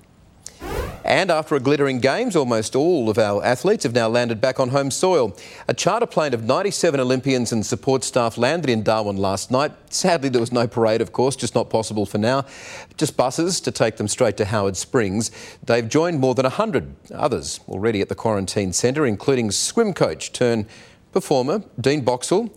And 1.11 1.29
after 1.29 1.57
a 1.57 1.61
glittering 1.61 1.99
Games, 1.99 2.37
almost 2.37 2.77
all 2.77 3.11
of 3.11 3.19
our 3.19 3.45
athletes 3.45 3.83
have 3.83 3.95
now 3.95 4.09
landed 4.09 4.41
back 4.41 4.61
on 4.61 4.69
home 4.69 4.93
soil. 4.93 5.37
A 5.67 5.75
charter 5.75 6.07
plane 6.07 6.35
of 6.35 6.45
97 6.45 7.01
Olympians 7.01 7.51
and 7.51 7.67
support 7.67 8.05
staff 8.05 8.39
landed 8.39 8.71
in 8.71 8.83
Darwin 8.85 9.17
last 9.17 9.51
night. 9.51 9.73
Sadly, 9.93 10.29
there 10.29 10.41
was 10.41 10.53
no 10.53 10.69
parade, 10.69 11.01
of 11.01 11.13
course, 11.13 11.35
just 11.35 11.55
not 11.55 11.69
possible 11.69 12.07
for 12.07 12.19
now. 12.19 12.45
Just 12.97 13.17
buses 13.17 13.61
to 13.63 13.73
take 13.73 13.97
them 13.97 14.07
straight 14.07 14.37
to 14.37 14.45
Howard 14.45 14.77
Springs. 14.77 15.31
They've 15.65 15.89
joined 15.89 16.21
more 16.21 16.37
than 16.37 16.45
100 16.45 16.95
others 17.13 17.59
already 17.69 18.01
at 18.03 18.09
the 18.09 18.15
quarantine 18.15 18.73
centre, 18.73 19.05
including 19.05 19.51
swim 19.51 19.95
coach 19.95 20.33
turn 20.33 20.67
performer 21.13 21.65
Dean 21.81 22.03
Boxall. 22.03 22.55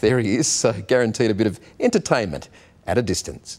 There 0.00 0.20
he 0.20 0.36
is, 0.36 0.46
so 0.46 0.72
guaranteed 0.72 1.30
a 1.30 1.34
bit 1.34 1.46
of 1.46 1.58
entertainment 1.80 2.48
at 2.86 2.96
a 2.96 3.02
distance. 3.02 3.58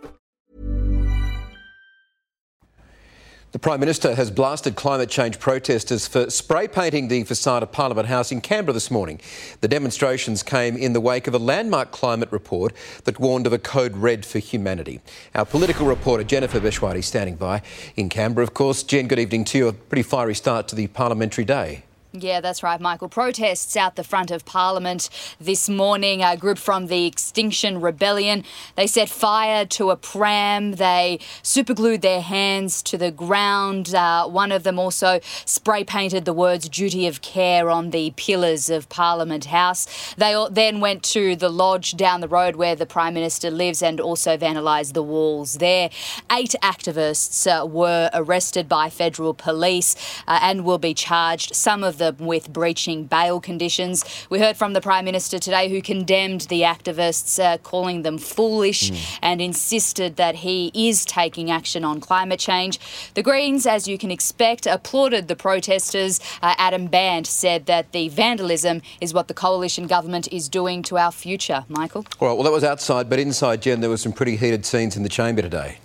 The 3.51 3.59
Prime 3.59 3.81
Minister 3.81 4.15
has 4.15 4.31
blasted 4.31 4.77
climate 4.77 5.09
change 5.09 5.37
protesters 5.37 6.07
for 6.07 6.29
spray 6.29 6.69
painting 6.69 7.09
the 7.09 7.25
facade 7.25 7.63
of 7.63 7.73
Parliament 7.73 8.07
House 8.07 8.31
in 8.31 8.39
Canberra 8.39 8.71
this 8.71 8.89
morning. 8.89 9.19
The 9.59 9.67
demonstrations 9.67 10.41
came 10.41 10.77
in 10.77 10.93
the 10.93 11.01
wake 11.01 11.27
of 11.27 11.33
a 11.33 11.37
landmark 11.37 11.91
climate 11.91 12.31
report 12.31 12.71
that 13.03 13.19
warned 13.19 13.45
of 13.45 13.51
a 13.51 13.59
code 13.59 13.97
red 13.97 14.25
for 14.25 14.39
humanity. 14.39 15.01
Our 15.35 15.45
political 15.45 15.85
reporter 15.85 16.23
Jennifer 16.23 16.61
Bechwati 16.61 17.03
standing 17.03 17.35
by 17.35 17.61
in 17.97 18.07
Canberra, 18.07 18.43
of 18.43 18.53
course. 18.53 18.83
Jen, 18.83 19.09
good 19.09 19.19
evening 19.19 19.43
to 19.43 19.57
you. 19.57 19.67
A 19.67 19.73
pretty 19.73 20.03
fiery 20.03 20.33
start 20.33 20.69
to 20.69 20.75
the 20.77 20.87
parliamentary 20.87 21.43
day. 21.43 21.83
Yeah, 22.13 22.41
that's 22.41 22.61
right, 22.61 22.81
Michael. 22.81 23.07
Protests 23.07 23.77
out 23.77 23.95
the 23.95 24.03
front 24.03 24.31
of 24.31 24.43
Parliament 24.43 25.09
this 25.39 25.69
morning. 25.69 26.21
A 26.21 26.35
group 26.35 26.57
from 26.57 26.87
the 26.87 27.05
Extinction 27.05 27.79
Rebellion. 27.79 28.43
They 28.75 28.85
set 28.85 29.07
fire 29.07 29.65
to 29.67 29.91
a 29.91 29.95
pram. 29.95 30.73
They 30.73 31.19
superglued 31.41 32.01
their 32.01 32.19
hands 32.19 32.83
to 32.83 32.97
the 32.97 33.11
ground. 33.11 33.95
Uh, 33.95 34.27
one 34.27 34.51
of 34.51 34.63
them 34.63 34.77
also 34.77 35.21
spray 35.45 35.85
painted 35.85 36.25
the 36.25 36.33
words 36.33 36.67
"duty 36.67 37.07
of 37.07 37.21
care" 37.21 37.69
on 37.69 37.91
the 37.91 38.11
pillars 38.17 38.69
of 38.69 38.89
Parliament 38.89 39.45
House. 39.45 40.13
They 40.17 40.35
then 40.51 40.81
went 40.81 41.03
to 41.03 41.37
the 41.37 41.49
lodge 41.49 41.95
down 41.95 42.19
the 42.19 42.27
road 42.27 42.57
where 42.57 42.75
the 42.75 42.85
Prime 42.85 43.13
Minister 43.13 43.49
lives 43.49 43.81
and 43.81 44.01
also 44.01 44.35
vandalised 44.35 44.91
the 44.91 45.03
walls 45.03 45.59
there. 45.59 45.89
Eight 46.29 46.55
activists 46.61 47.47
uh, 47.47 47.65
were 47.65 48.09
arrested 48.13 48.67
by 48.67 48.89
federal 48.89 49.33
police 49.33 49.95
uh, 50.27 50.39
and 50.41 50.65
will 50.65 50.77
be 50.77 50.93
charged. 50.93 51.55
Some 51.55 51.85
of 51.85 52.00
them 52.01 52.25
with 52.25 52.51
breaching 52.51 53.05
bail 53.05 53.39
conditions. 53.39 54.03
We 54.29 54.39
heard 54.39 54.57
from 54.57 54.73
the 54.73 54.81
Prime 54.81 55.05
Minister 55.05 55.39
today 55.39 55.69
who 55.69 55.81
condemned 55.81 56.41
the 56.41 56.61
activists, 56.61 57.41
uh, 57.41 57.57
calling 57.59 58.01
them 58.01 58.17
foolish, 58.17 58.91
mm. 58.91 59.19
and 59.21 59.41
insisted 59.41 60.15
that 60.17 60.35
he 60.35 60.71
is 60.73 61.05
taking 61.05 61.51
action 61.51 61.83
on 61.83 62.01
climate 62.01 62.39
change. 62.39 62.79
The 63.13 63.23
Greens, 63.23 63.65
as 63.65 63.87
you 63.87 63.97
can 63.97 64.11
expect, 64.11 64.65
applauded 64.65 65.27
the 65.27 65.35
protesters. 65.35 66.19
Uh, 66.41 66.55
Adam 66.57 66.87
Bandt 66.87 67.27
said 67.27 67.65
that 67.67 67.91
the 67.91 68.09
vandalism 68.09 68.81
is 68.99 69.13
what 69.13 69.27
the 69.27 69.33
coalition 69.33 69.87
government 69.87 70.27
is 70.31 70.49
doing 70.49 70.83
to 70.83 70.97
our 70.97 71.11
future. 71.11 71.65
Michael? 71.69 72.05
All 72.19 72.27
right, 72.27 72.33
well, 72.33 72.43
that 72.43 72.51
was 72.51 72.63
outside, 72.63 73.09
but 73.09 73.19
inside, 73.19 73.61
Jen, 73.61 73.81
there 73.81 73.89
were 73.89 73.97
some 73.97 74.13
pretty 74.13 74.35
heated 74.35 74.65
scenes 74.65 74.97
in 74.97 75.03
the 75.03 75.09
chamber 75.09 75.41
today. 75.41 75.77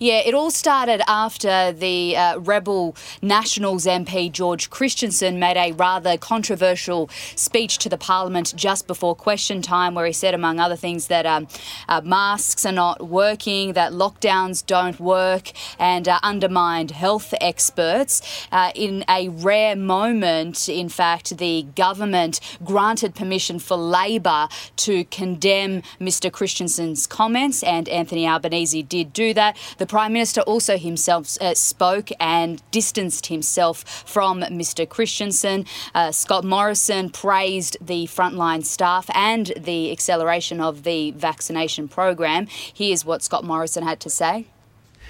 Yeah, 0.00 0.18
it 0.24 0.34
all 0.34 0.50
started 0.50 1.02
after 1.08 1.72
the 1.72 2.16
uh, 2.16 2.38
Rebel 2.38 2.96
Nationals 3.22 3.86
MP 3.86 4.30
George 4.30 4.68
Christensen 4.68 5.38
made 5.38 5.56
a 5.56 5.70
rather 5.72 6.18
controversial 6.18 7.08
speech 7.36 7.78
to 7.78 7.88
the 7.88 7.96
Parliament 7.96 8.52
just 8.56 8.88
before 8.88 9.14
question 9.14 9.62
time, 9.62 9.94
where 9.94 10.06
he 10.06 10.12
said, 10.12 10.34
among 10.34 10.58
other 10.58 10.74
things, 10.74 11.06
that 11.06 11.26
um, 11.26 11.46
uh, 11.88 12.00
masks 12.00 12.66
are 12.66 12.72
not 12.72 13.06
working, 13.06 13.74
that 13.74 13.92
lockdowns 13.92 14.66
don't 14.66 14.98
work, 14.98 15.52
and 15.78 16.08
uh, 16.08 16.18
undermined 16.22 16.90
health 16.90 17.32
experts. 17.40 18.20
Uh, 18.50 18.72
in 18.74 19.04
a 19.08 19.28
rare 19.28 19.76
moment, 19.76 20.68
in 20.68 20.88
fact, 20.88 21.38
the 21.38 21.66
government 21.76 22.40
granted 22.64 23.14
permission 23.14 23.60
for 23.60 23.76
Labor 23.76 24.48
to 24.76 25.04
condemn 25.04 25.82
Mr. 26.00 26.32
Christensen's 26.32 27.06
comments, 27.06 27.62
and 27.62 27.88
Anthony 27.88 28.26
Albanese 28.26 28.82
did 28.82 29.12
do 29.12 29.32
that. 29.34 29.56
The 29.78 29.83
Prime 29.86 30.12
Minister 30.12 30.40
also 30.42 30.76
himself 30.76 31.36
uh, 31.40 31.54
spoke 31.54 32.10
and 32.20 32.62
distanced 32.70 33.26
himself 33.26 33.84
from 34.06 34.42
Mr. 34.42 34.88
Christensen. 34.88 35.66
Uh, 35.94 36.12
Scott 36.12 36.44
Morrison 36.44 37.10
praised 37.10 37.76
the 37.80 38.06
frontline 38.06 38.64
staff 38.64 39.08
and 39.14 39.52
the 39.56 39.90
acceleration 39.92 40.60
of 40.60 40.82
the 40.84 41.10
vaccination 41.12 41.88
program. 41.88 42.46
Here's 42.48 43.04
what 43.04 43.22
Scott 43.22 43.44
Morrison 43.44 43.84
had 43.84 44.00
to 44.00 44.10
say. 44.10 44.46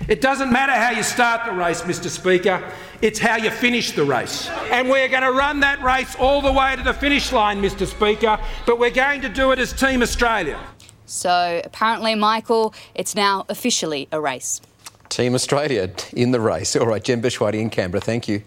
It 0.09 0.21
doesn't 0.21 0.51
matter 0.51 0.73
how 0.73 0.91
you 0.91 1.03
start 1.03 1.47
the 1.47 1.53
race, 1.53 1.83
Mr. 1.83 2.09
Speaker, 2.09 2.63
it's 3.01 3.19
how 3.19 3.37
you 3.37 3.51
finish 3.51 3.93
the 3.93 4.05
race. 4.05 4.49
And 4.71 4.91
we're 4.91 5.09
going 5.09 5.23
to 5.23 5.33
run 5.33 5.61
that 5.61 5.83
race 5.83 6.17
all 6.17 6.43
the 6.43 6.53
way 6.53 6.75
to 6.77 6.83
the 6.83 6.93
finish 6.93 7.33
line, 7.33 7.63
Mr. 7.63 7.87
Speaker, 7.87 8.39
but 8.67 8.79
we're 8.79 8.91
going 8.91 9.21
to 9.23 9.29
do 9.29 9.53
it 9.53 9.59
as 9.59 9.73
Team 9.73 10.03
Australia. 10.03 10.59
So 11.07 11.61
apparently, 11.65 12.15
Michael, 12.15 12.75
it's 12.95 13.15
now 13.15 13.45
officially 13.49 14.09
a 14.11 14.21
race. 14.21 14.61
Team 15.09 15.35
Australia 15.35 15.91
in 16.13 16.33
the 16.33 16.41
race. 16.41 16.75
All 16.77 16.87
right, 16.87 17.03
Jen 17.03 17.23
Bechwati 17.23 17.61
in 17.61 17.71
Canberra, 17.71 18.01
thank 18.01 18.27
you. 18.27 18.43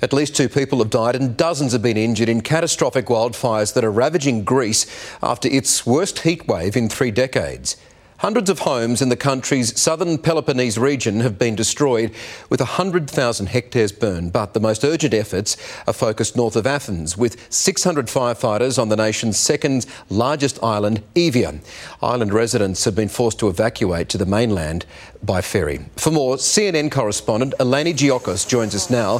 At 0.00 0.12
least 0.12 0.36
two 0.36 0.48
people 0.48 0.78
have 0.78 0.90
died 0.90 1.16
and 1.16 1.36
dozens 1.36 1.72
have 1.72 1.82
been 1.82 1.96
injured 1.96 2.28
in 2.28 2.40
catastrophic 2.40 3.06
wildfires 3.06 3.74
that 3.74 3.84
are 3.84 3.90
ravaging 3.90 4.44
Greece 4.44 4.86
after 5.22 5.48
its 5.48 5.84
worst 5.84 6.18
heatwave 6.18 6.76
in 6.76 6.88
three 6.88 7.10
decades. 7.10 7.76
Hundreds 8.18 8.50
of 8.50 8.58
homes 8.58 9.00
in 9.00 9.10
the 9.10 9.16
country's 9.16 9.80
southern 9.80 10.18
Peloponnese 10.18 10.76
region 10.76 11.20
have 11.20 11.38
been 11.38 11.54
destroyed, 11.54 12.12
with 12.50 12.58
100,000 12.58 13.46
hectares 13.46 13.92
burned. 13.92 14.32
But 14.32 14.54
the 14.54 14.60
most 14.60 14.84
urgent 14.84 15.14
efforts 15.14 15.56
are 15.86 15.92
focused 15.92 16.36
north 16.36 16.56
of 16.56 16.66
Athens, 16.66 17.16
with 17.16 17.46
600 17.48 18.06
firefighters 18.06 18.76
on 18.76 18.88
the 18.88 18.96
nation's 18.96 19.38
second 19.38 19.86
largest 20.10 20.60
island, 20.64 21.04
Evia. 21.14 21.60
Island 22.02 22.32
residents 22.32 22.84
have 22.86 22.96
been 22.96 23.08
forced 23.08 23.38
to 23.38 23.48
evacuate 23.48 24.08
to 24.08 24.18
the 24.18 24.26
mainland 24.26 24.84
by 25.22 25.40
ferry. 25.40 25.86
For 25.94 26.10
more, 26.10 26.38
CNN 26.38 26.90
correspondent 26.90 27.54
Eleni 27.60 27.94
Giokos 27.94 28.48
joins 28.48 28.74
us 28.74 28.90
now. 28.90 29.18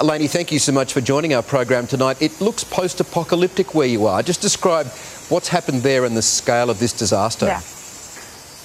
Eleni, 0.00 0.28
thank 0.28 0.50
you 0.50 0.58
so 0.58 0.72
much 0.72 0.92
for 0.92 1.00
joining 1.00 1.32
our 1.32 1.44
program 1.44 1.86
tonight. 1.86 2.20
It 2.20 2.40
looks 2.40 2.64
post 2.64 2.98
apocalyptic 2.98 3.72
where 3.72 3.86
you 3.86 4.06
are. 4.06 4.20
Just 4.20 4.42
describe 4.42 4.86
what's 5.28 5.46
happened 5.46 5.82
there 5.82 6.04
and 6.04 6.16
the 6.16 6.22
scale 6.22 6.70
of 6.70 6.80
this 6.80 6.92
disaster. 6.92 7.46
Yeah. 7.46 7.62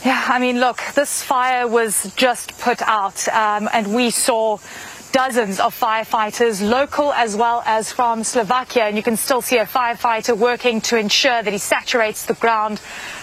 Yeah, 0.06 0.24
I 0.28 0.40
mean, 0.40 0.60
look, 0.60 0.80
this 0.94 1.24
fire 1.24 1.68
was 1.68 2.14
just 2.16 2.58
put 2.60 2.82
out, 2.84 3.28
um, 3.30 3.68
and 3.74 3.96
we 3.96 4.12
saw 4.12 4.60
dozens 5.12 5.60
of 5.60 5.78
firefighters, 5.78 6.62
local 6.62 7.12
as 7.14 7.36
well 7.36 7.64
as 7.66 7.92
from 7.92 8.24
Slovakia. 8.24 8.84
And 8.84 8.96
you 8.96 9.04
can 9.04 9.18
still 9.18 9.42
see 9.42 9.58
a 9.58 9.66
firefighter 9.66 10.38
working 10.38 10.82
to 10.82 10.98
ensure 10.98 11.42
that 11.42 11.52
he 11.52 11.58
saturates 11.58 12.26
the 12.26 12.36
ground 12.36 12.80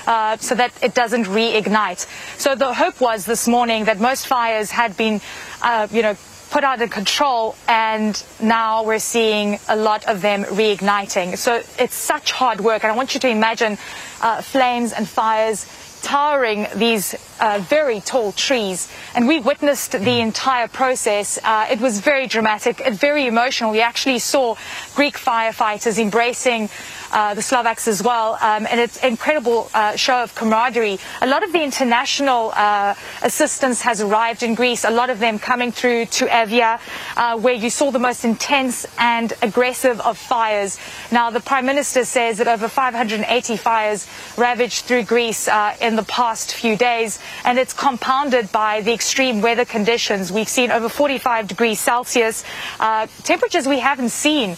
uh, 0.07 0.37
so 0.39 0.55
that 0.57 0.73
it 0.83 0.95
doesn't 0.95 1.27
reignite. 1.27 2.07
So 2.39 2.55
the 2.57 2.75
hope 2.75 3.01
was 3.01 3.27
this 3.27 3.47
morning 3.47 3.85
that 3.85 4.01
most 4.01 4.27
fires 4.27 4.73
had 4.73 4.97
been, 4.97 5.21
uh, 5.63 5.87
you 5.93 6.03
know, 6.03 6.17
put 6.51 6.65
out 6.65 6.81
of 6.83 6.91
control 6.91 7.57
and 7.69 8.23
now 8.41 8.85
we're 8.85 8.99
seeing 8.99 9.59
a 9.69 9.77
lot 9.77 10.05
of 10.07 10.21
them 10.21 10.45
reigniting. 10.45 11.37
So 11.37 11.63
it's 11.79 11.95
such 11.95 12.33
hard 12.33 12.61
work 12.61 12.85
and 12.85 12.93
I 12.93 12.97
want 12.97 13.15
you 13.15 13.21
to 13.21 13.29
imagine 13.29 13.77
uh, 14.21 14.41
flames 14.41 14.93
and 14.93 15.09
fires 15.09 15.67
towering 16.05 16.67
these 16.77 17.15
uh, 17.41 17.59
very 17.63 18.01
tall 18.01 18.33
trees. 18.33 18.89
And 19.15 19.29
we 19.29 19.41
witnessed 19.41 19.93
the 19.93 20.21
entire 20.21 20.69
process. 20.69 21.39
Uh, 21.43 21.67
it 21.71 21.81
was 21.81 22.01
very 22.01 22.27
dramatic, 22.27 22.83
very 22.93 23.27
emotional. 23.27 23.71
We 23.71 23.81
actually 23.81 24.19
saw 24.19 24.57
Greek 24.95 25.17
firefighters 25.19 25.99
embracing 25.99 26.69
uh, 27.15 27.33
the 27.33 27.43
Slovaks 27.43 27.87
as 27.87 28.03
well, 28.03 28.37
um, 28.41 28.67
and 28.69 28.81
it's 28.81 28.97
an 28.99 29.11
incredible 29.11 29.71
uh, 29.73 29.95
show 29.95 30.25
of 30.25 30.35
camaraderie. 30.35 30.99
A 31.23 31.27
lot 31.29 31.45
of 31.45 31.53
the 31.53 31.63
international 31.63 32.51
uh, 32.57 32.95
assistance 33.23 33.83
has 33.83 34.01
arrived 34.01 34.43
in 34.43 34.57
Greece, 34.57 34.85
a 34.85 34.91
lot 34.91 35.11
of 35.11 35.21
them 35.21 35.39
coming 35.39 35.71
through 35.71 36.07
to 36.07 36.27
Evia, 36.27 36.81
uh, 37.17 37.39
where 37.39 37.55
you 37.55 37.71
saw 37.71 37.93
the 37.93 38.01
most 38.01 38.25
intense 38.25 38.85
and 38.99 39.33
aggressive 39.43 40.01
of 40.01 40.19
fires. 40.19 40.77
Now, 41.13 41.31
the 41.31 41.39
Prime 41.39 41.67
Minister 41.67 42.05
says 42.05 42.39
that 42.39 42.49
over 42.49 42.67
580 42.67 43.57
fires 43.59 44.09
ravaged 44.37 44.87
through 44.87 45.05
Greece 45.05 45.49
in 45.81 45.95
the 45.95 46.05
past 46.09 46.53
few 46.53 46.77
days, 46.77 47.21
and 47.45 47.59
it's 47.59 47.73
compounded 47.73 48.51
by 48.53 48.81
the 48.81 48.93
extreme 48.93 49.41
weather 49.43 49.65
conditions. 49.65 50.31
We've 50.33 50.49
seen 50.49 50.71
over 50.71 50.89
45 50.89 51.49
degrees 51.49 51.81
Celsius, 51.81 52.45
uh, 52.81 53.07
temperatures 53.23 53.67
we 53.69 53.79
haven't 53.81 54.11
seen 54.11 54.57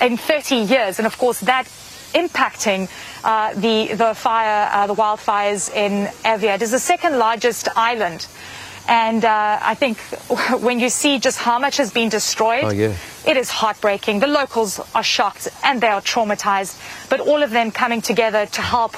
in 0.00 0.16
30 0.16 0.56
years, 0.56 0.98
and 0.98 1.06
of 1.06 1.16
course 1.18 1.40
that 1.40 1.66
impacting 2.14 2.88
uh, 3.24 3.52
the 3.54 3.94
the 3.94 4.14
fire, 4.14 4.68
uh, 4.72 4.86
the 4.86 4.94
wildfires 4.94 5.72
in 5.74 6.06
Evia. 6.24 6.54
It 6.56 6.62
is 6.62 6.70
the 6.70 6.78
second 6.78 7.18
largest 7.18 7.68
island, 7.76 8.26
and 8.88 9.24
uh, 9.24 9.58
I 9.62 9.74
think 9.74 9.98
when 10.62 10.78
you 10.80 10.88
see 10.90 11.18
just 11.18 11.38
how 11.38 11.58
much 11.58 11.76
has 11.78 11.90
been 11.92 12.08
destroyed, 12.08 12.64
Oh, 12.64 12.70
yeah. 12.72 12.94
it 13.26 13.36
is 13.36 13.50
heartbreaking. 13.50 14.20
The 14.20 14.26
locals 14.28 14.78
are 14.94 15.02
shocked 15.02 15.48
and 15.64 15.80
they 15.80 15.88
are 15.88 16.02
traumatized, 16.02 16.78
but 17.08 17.18
all 17.20 17.42
of 17.42 17.50
them 17.50 17.70
coming 17.72 18.00
together 18.02 18.46
to 18.46 18.62
help 18.62 18.94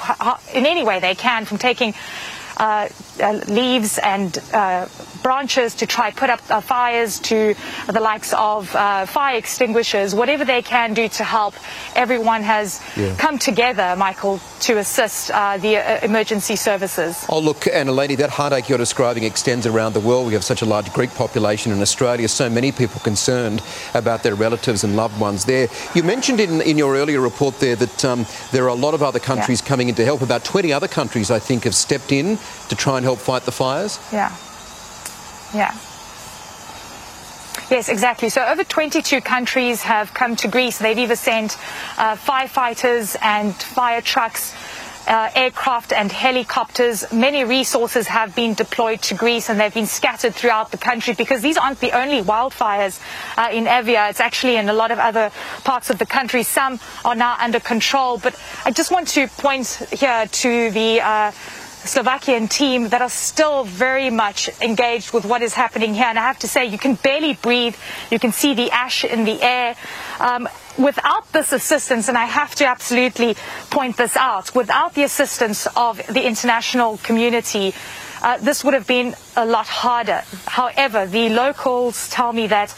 in 0.53 0.65
any 0.65 0.83
way 0.83 0.99
they 0.99 1.15
can, 1.15 1.45
from 1.45 1.57
taking. 1.57 1.93
Uh, 2.57 2.89
leaves 3.47 3.97
and 3.99 4.37
uh, 4.53 4.87
branches 5.23 5.75
to 5.75 5.85
try 5.85 6.11
put 6.11 6.29
up 6.29 6.39
uh, 6.49 6.61
fires 6.61 7.19
to 7.19 7.53
the 7.91 7.99
likes 7.99 8.33
of 8.33 8.73
uh, 8.75 9.05
fire 9.05 9.35
extinguishers, 9.37 10.15
whatever 10.15 10.45
they 10.45 10.61
can 10.61 10.93
do 10.93 11.07
to 11.09 11.23
help. 11.23 11.53
Everyone 11.95 12.43
has 12.43 12.79
Yeah. 12.95 13.15
come 13.17 13.37
together, 13.37 13.95
Michael, 13.97 14.39
to 14.61 14.77
assist 14.77 15.31
uh, 15.31 15.57
the 15.57 15.77
uh, 15.77 15.99
emergency 16.05 16.55
services. 16.55 17.25
Oh, 17.29 17.39
look, 17.39 17.67
Anna 17.67 17.91
Lady, 17.91 18.15
that 18.15 18.29
heartache 18.29 18.69
you're 18.69 18.77
describing 18.77 19.23
extends 19.23 19.65
around 19.65 19.93
the 19.93 19.99
world. 19.99 20.27
We 20.27 20.33
have 20.33 20.43
such 20.43 20.61
a 20.61 20.65
large 20.65 20.91
Greek 20.93 21.13
population 21.15 21.71
in 21.71 21.81
Australia, 21.81 22.27
so 22.27 22.49
many 22.49 22.71
people 22.71 22.99
concerned 23.01 23.61
about 23.93 24.23
their 24.23 24.35
relatives 24.35 24.83
and 24.83 24.95
loved 24.95 25.19
ones 25.19 25.45
there. 25.45 25.67
You 25.93 26.03
mentioned 26.03 26.39
in, 26.39 26.61
in 26.61 26.77
your 26.77 26.95
earlier 26.95 27.19
report 27.21 27.59
there 27.59 27.75
that 27.75 28.05
um, 28.05 28.25
there 28.51 28.63
are 28.63 28.69
a 28.69 28.73
lot 28.85 28.93
of 28.93 29.01
other 29.03 29.19
countries 29.19 29.61
coming 29.61 29.89
in 29.89 29.95
to 29.95 30.05
help. 30.05 30.21
About 30.21 30.43
20 30.45 30.71
other 30.71 30.87
countries, 30.87 31.31
I 31.31 31.39
think, 31.39 31.63
have 31.65 31.75
stepped 31.75 32.11
in 32.11 32.37
to 32.69 32.75
try 32.75 32.97
and 32.97 33.05
help 33.07 33.19
fight 33.19 33.43
the 33.43 33.53
fires. 33.53 33.99
Yeah. 34.11 34.35
Yeah. 35.53 35.71
Yes, 37.69 37.87
exactly. 37.87 38.27
So 38.27 38.43
over 38.43 38.65
22 38.65 39.21
countries 39.21 39.81
have 39.83 40.13
come 40.13 40.35
to 40.37 40.49
Greece. 40.49 40.77
They've 40.77 40.97
either 40.97 41.15
sent 41.15 41.55
uh, 41.97 42.17
firefighters 42.17 43.15
and 43.21 43.55
fire 43.55 44.01
trucks. 44.01 44.53
Uh, 45.07 45.31
aircraft 45.35 45.93
and 45.93 46.11
helicopters. 46.11 47.05
Many 47.13 47.45
resources 47.45 48.07
have 48.07 48.35
been 48.35 48.55
deployed 48.55 49.01
to 49.03 49.15
Greece 49.15 49.49
and 49.49 49.57
they've 49.57 49.73
been 49.73 49.85
scattered 49.85 50.35
throughout 50.35 50.71
the 50.71 50.77
country 50.77 51.13
because 51.13 51.41
these 51.41 51.55
aren't 51.55 51.79
the 51.79 51.93
only 51.93 52.21
wildfires 52.21 52.99
uh, 53.37 53.47
in 53.49 53.67
Evia. 53.67 54.09
It's 54.09 54.19
actually 54.19 54.57
in 54.57 54.67
a 54.67 54.73
lot 54.73 54.91
of 54.91 54.99
other 54.99 55.31
parts 55.63 55.89
of 55.89 55.97
the 55.97 56.05
country. 56.05 56.43
Some 56.43 56.81
are 57.05 57.15
now 57.15 57.37
under 57.39 57.61
control. 57.61 58.17
But 58.17 58.35
I 58.65 58.71
just 58.71 58.91
want 58.91 59.07
to 59.15 59.29
point 59.29 59.67
here 59.93 60.27
to 60.27 60.71
the 60.71 60.99
uh, 60.99 61.31
Slovakian 61.87 62.47
team 62.47 62.89
that 62.89 63.01
are 63.01 63.09
still 63.09 63.63
very 63.63 64.09
much 64.09 64.49
engaged 64.61 65.13
with 65.13 65.25
what 65.25 65.41
is 65.41 65.53
happening 65.53 65.93
here. 65.93 66.05
And 66.05 66.19
I 66.19 66.23
have 66.23 66.39
to 66.39 66.47
say, 66.47 66.65
you 66.65 66.77
can 66.77 66.95
barely 66.95 67.33
breathe. 67.33 67.75
You 68.11 68.19
can 68.19 68.31
see 68.31 68.53
the 68.53 68.69
ash 68.71 69.03
in 69.03 69.23
the 69.23 69.41
air. 69.41 69.75
Um, 70.19 70.47
without 70.77 71.31
this 71.31 71.51
assistance, 71.53 72.07
and 72.09 72.17
I 72.17 72.25
have 72.25 72.53
to 72.55 72.65
absolutely 72.65 73.35
point 73.69 73.97
this 73.97 74.15
out, 74.15 74.53
without 74.55 74.93
the 74.93 75.03
assistance 75.03 75.67
of 75.75 75.97
the 76.07 76.27
international 76.27 76.97
community, 76.97 77.73
uh, 78.21 78.37
this 78.37 78.63
would 78.63 78.73
have 78.73 78.87
been 78.87 79.15
a 79.35 79.45
lot 79.45 79.67
harder. 79.67 80.23
However, 80.45 81.05
the 81.05 81.29
locals 81.29 82.09
tell 82.09 82.33
me 82.33 82.47
that 82.47 82.75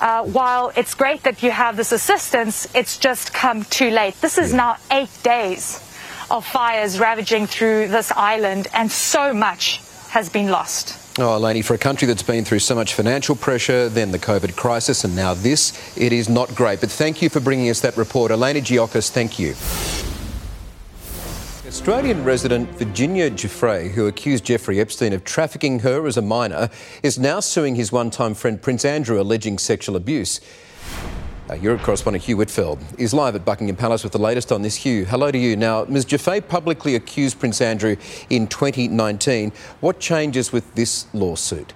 uh, 0.00 0.24
while 0.24 0.72
it's 0.76 0.94
great 0.94 1.24
that 1.24 1.42
you 1.42 1.50
have 1.50 1.76
this 1.76 1.92
assistance, 1.92 2.68
it's 2.74 2.98
just 2.98 3.32
come 3.32 3.64
too 3.64 3.90
late. 3.90 4.20
This 4.20 4.38
is 4.38 4.54
now 4.54 4.76
eight 4.90 5.10
days 5.22 5.87
of 6.30 6.44
fires 6.44 6.98
ravaging 6.98 7.46
through 7.46 7.88
this 7.88 8.12
island, 8.12 8.68
and 8.74 8.90
so 8.90 9.32
much 9.32 9.80
has 10.10 10.28
been 10.28 10.50
lost. 10.50 11.18
Oh, 11.18 11.36
Eleni, 11.36 11.64
for 11.64 11.74
a 11.74 11.78
country 11.78 12.06
that's 12.06 12.22
been 12.22 12.44
through 12.44 12.60
so 12.60 12.76
much 12.76 12.94
financial 12.94 13.34
pressure, 13.34 13.88
then 13.88 14.12
the 14.12 14.18
COVID 14.18 14.54
crisis, 14.54 15.02
and 15.02 15.16
now 15.16 15.34
this, 15.34 15.96
it 15.98 16.12
is 16.12 16.28
not 16.28 16.54
great. 16.54 16.80
But 16.80 16.90
thank 16.90 17.20
you 17.20 17.28
for 17.28 17.40
bringing 17.40 17.68
us 17.70 17.80
that 17.80 17.96
report. 17.96 18.30
Eleni 18.30 18.60
Giokos, 18.62 19.10
thank 19.10 19.38
you. 19.38 19.54
Australian 21.66 22.24
resident 22.24 22.70
Virginia 22.78 23.30
Giuffre, 23.30 23.90
who 23.90 24.06
accused 24.06 24.44
Jeffrey 24.44 24.80
Epstein 24.80 25.12
of 25.12 25.24
trafficking 25.24 25.80
her 25.80 26.06
as 26.06 26.16
a 26.16 26.22
minor, 26.22 26.70
is 27.02 27.18
now 27.18 27.40
suing 27.40 27.74
his 27.74 27.92
one 27.92 28.10
time 28.10 28.34
friend 28.34 28.62
Prince 28.62 28.84
Andrew, 28.84 29.20
alleging 29.20 29.58
sexual 29.58 29.96
abuse. 29.96 30.40
Uh, 31.50 31.54
Europe 31.54 31.80
correspondent 31.80 32.22
Hugh 32.24 32.36
Whitfeld 32.36 32.78
is 32.98 33.14
live 33.14 33.34
at 33.34 33.42
Buckingham 33.42 33.76
Palace 33.76 34.04
with 34.04 34.12
the 34.12 34.18
latest 34.18 34.52
on 34.52 34.60
this. 34.60 34.76
Hugh, 34.76 35.06
hello 35.06 35.30
to 35.30 35.38
you. 35.38 35.56
Now, 35.56 35.84
Ms. 35.84 36.04
Giuffre 36.04 36.46
publicly 36.46 36.94
accused 36.94 37.40
Prince 37.40 37.62
Andrew 37.62 37.96
in 38.28 38.48
2019. 38.48 39.52
What 39.80 39.98
changes 39.98 40.52
with 40.52 40.74
this 40.74 41.06
lawsuit? 41.14 41.72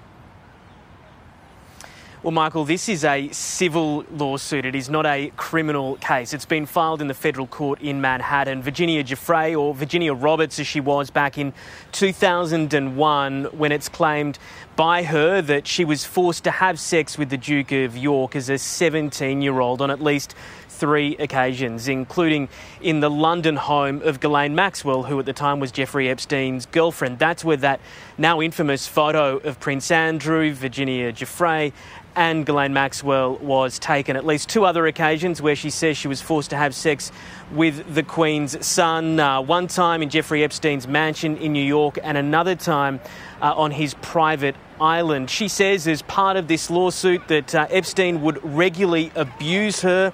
Well, 2.23 2.31
Michael, 2.31 2.65
this 2.65 2.89
is 2.89 3.05
a 3.05 3.31
civil 3.31 4.05
lawsuit. 4.13 4.65
It 4.65 4.77
is 4.77 4.89
not 4.89 5.07
a 5.07 5.33
criminal 5.37 5.97
case. 5.97 6.33
It's 6.33 6.45
been 6.45 6.67
filed 6.67 7.01
in 7.01 7.09
the 7.09 7.15
federal 7.15 7.49
court 7.49 7.81
in 7.81 8.01
Manhattan. 8.01 8.63
Virginia 8.63 9.03
Giuffre, 9.03 9.59
or 9.59 9.75
Virginia 9.75 10.15
Roberts 10.15 10.61
as 10.61 10.69
she 10.69 10.79
was 10.79 11.11
back 11.11 11.37
in 11.37 11.53
2001, 11.91 13.47
when 13.47 13.73
it's 13.73 13.89
claimed 13.89 14.39
by 14.77 15.03
her 15.03 15.43
that 15.43 15.67
she 15.67 15.85
was 15.85 16.05
forced 16.05 16.45
to 16.45 16.53
have 16.53 16.79
sex 16.79 17.19
with 17.19 17.29
the 17.29 17.37
Duke 17.37 17.73
of 17.73 17.97
York 17.97 18.37
as 18.37 18.49
a 18.49 18.57
17 18.57 19.43
year 19.43 19.59
old 19.59 19.83
on 19.83 19.91
at 19.91 20.01
least 20.01 20.37
three 20.69 21.17
occasions, 21.19 21.87
including 21.87 22.49
in 22.81 23.01
the 23.01 23.11
London 23.11 23.55
home 23.55 24.03
of 24.03 24.19
Ghislaine 24.19 24.55
Maxwell, 24.55 25.05
who 25.05 25.19
at 25.21 25.27
the 25.27 25.33
time 25.33 25.61
was 25.61 25.71
Jeffrey 25.71 26.09
Epstein's 26.09 26.67
girlfriend. 26.67 27.21
That's 27.21 27.45
where 27.45 27.57
that 27.59 27.81
now 28.19 28.41
infamous 28.41 28.89
photo 28.89 29.37
of 29.37 29.61
Prince 29.61 29.91
Andrew, 29.91 30.53
Virginia 30.53 31.13
Giuffre, 31.13 31.73
and 32.15 32.45
Ghislaine 32.45 32.73
Maxwell 32.73 33.37
was 33.37 33.79
taken. 33.79 34.17
At 34.17 34.27
least 34.27 34.49
two 34.49 34.65
other 34.65 34.87
occasions 34.87 35.41
where 35.41 35.57
she 35.57 35.71
says 35.71 35.97
she 35.97 36.09
was 36.09 36.21
forced 36.21 36.51
to 36.51 36.57
have 36.57 36.75
sex 36.75 37.11
with 37.53 37.95
the 37.95 38.03
Queen's 38.03 38.65
son. 38.65 39.19
Uh, 39.19 39.41
one 39.41 39.67
time 39.67 40.03
in 40.03 40.11
Jeffrey 40.11 40.45
Epstein's 40.45 40.87
mansion 40.87 41.37
in 41.39 41.53
New 41.53 41.65
York, 41.65 41.99
and 42.03 42.19
another 42.19 42.55
time 42.55 43.01
uh, 43.41 43.55
on 43.55 43.71
his 43.71 43.95
private 43.95 44.57
island. 44.81 45.31
She 45.31 45.49
says, 45.49 45.87
as 45.87 46.03
part 46.03 46.37
of 46.37 46.49
this 46.49 46.71
lawsuit, 46.71 47.29
that 47.29 47.55
uh, 47.55 47.67
Epstein 47.71 48.23
would 48.23 48.43
regularly 48.45 49.13
abuse 49.15 49.81
her 49.83 50.13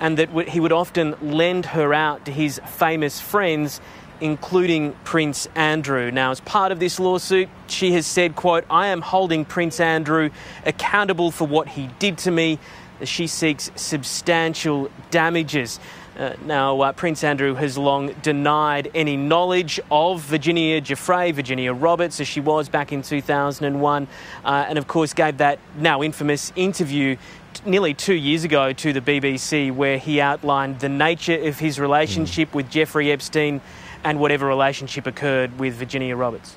and 0.00 0.16
that 0.16 0.48
he 0.48 0.60
would 0.60 0.72
often 0.72 1.14
lend 1.20 1.66
her 1.66 1.92
out 1.92 2.24
to 2.24 2.32
his 2.32 2.58
famous 2.66 3.20
friends 3.20 3.80
including 4.20 4.92
Prince 5.04 5.48
Andrew. 5.54 6.10
Now, 6.10 6.30
as 6.30 6.40
part 6.40 6.72
of 6.72 6.78
this 6.78 7.00
lawsuit, 7.00 7.48
she 7.66 7.92
has 7.92 8.06
said, 8.06 8.36
quote, 8.36 8.64
I 8.70 8.88
am 8.88 9.00
holding 9.00 9.44
Prince 9.44 9.80
Andrew 9.80 10.30
accountable 10.64 11.30
for 11.30 11.46
what 11.46 11.68
he 11.68 11.88
did 11.98 12.18
to 12.18 12.30
me. 12.30 12.58
She 13.02 13.26
seeks 13.26 13.70
substantial 13.76 14.90
damages. 15.10 15.80
Uh, 16.18 16.34
now, 16.44 16.78
uh, 16.82 16.92
Prince 16.92 17.24
Andrew 17.24 17.54
has 17.54 17.78
long 17.78 18.12
denied 18.20 18.90
any 18.94 19.16
knowledge 19.16 19.80
of 19.90 20.20
Virginia 20.20 20.78
Giuffre, 20.80 21.32
Virginia 21.32 21.72
Roberts, 21.72 22.20
as 22.20 22.28
she 22.28 22.40
was 22.40 22.68
back 22.68 22.92
in 22.92 23.00
2001, 23.00 24.08
uh, 24.44 24.66
and 24.68 24.76
of 24.76 24.86
course 24.86 25.14
gave 25.14 25.38
that 25.38 25.58
now 25.78 26.02
infamous 26.02 26.52
interview 26.56 27.16
nearly 27.64 27.94
two 27.94 28.14
years 28.14 28.44
ago 28.44 28.72
to 28.72 28.92
the 28.92 29.00
BBC 29.00 29.72
where 29.72 29.98
he 29.98 30.20
outlined 30.20 30.80
the 30.80 30.88
nature 30.88 31.40
of 31.48 31.58
his 31.58 31.78
relationship 31.78 32.54
with 32.54 32.70
Jeffrey 32.70 33.10
Epstein 33.10 33.60
and 34.04 34.18
whatever 34.18 34.46
relationship 34.46 35.06
occurred 35.06 35.58
with 35.58 35.74
Virginia 35.74 36.16
Roberts. 36.16 36.56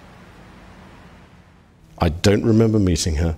I 2.00 2.10
don't 2.10 2.44
remember 2.44 2.80
meeting 2.80 3.16
her 3.16 3.38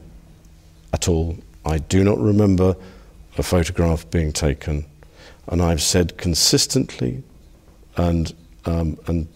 at 0.94 1.08
all. 1.08 1.38
I 1.65 1.80
do 1.80 2.04
not 2.04 2.20
remember 2.20 2.76
a 3.38 3.44
photograph 3.44 4.10
being 4.10 4.32
taken, 4.32 4.86
and 5.48 5.62
I've 5.62 5.82
said 5.82 6.18
consistently 6.18 7.24
and, 7.98 8.34
um, 8.65 8.98
and 9.08 9.28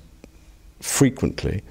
frequently 0.79 1.63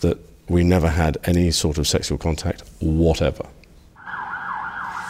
that 0.00 0.18
we 0.48 0.64
never 0.64 0.88
had 0.88 1.18
any 1.24 1.50
sort 1.50 1.78
of 1.78 1.86
sexual 1.86 2.18
contact 2.18 2.62
whatever. 2.80 3.46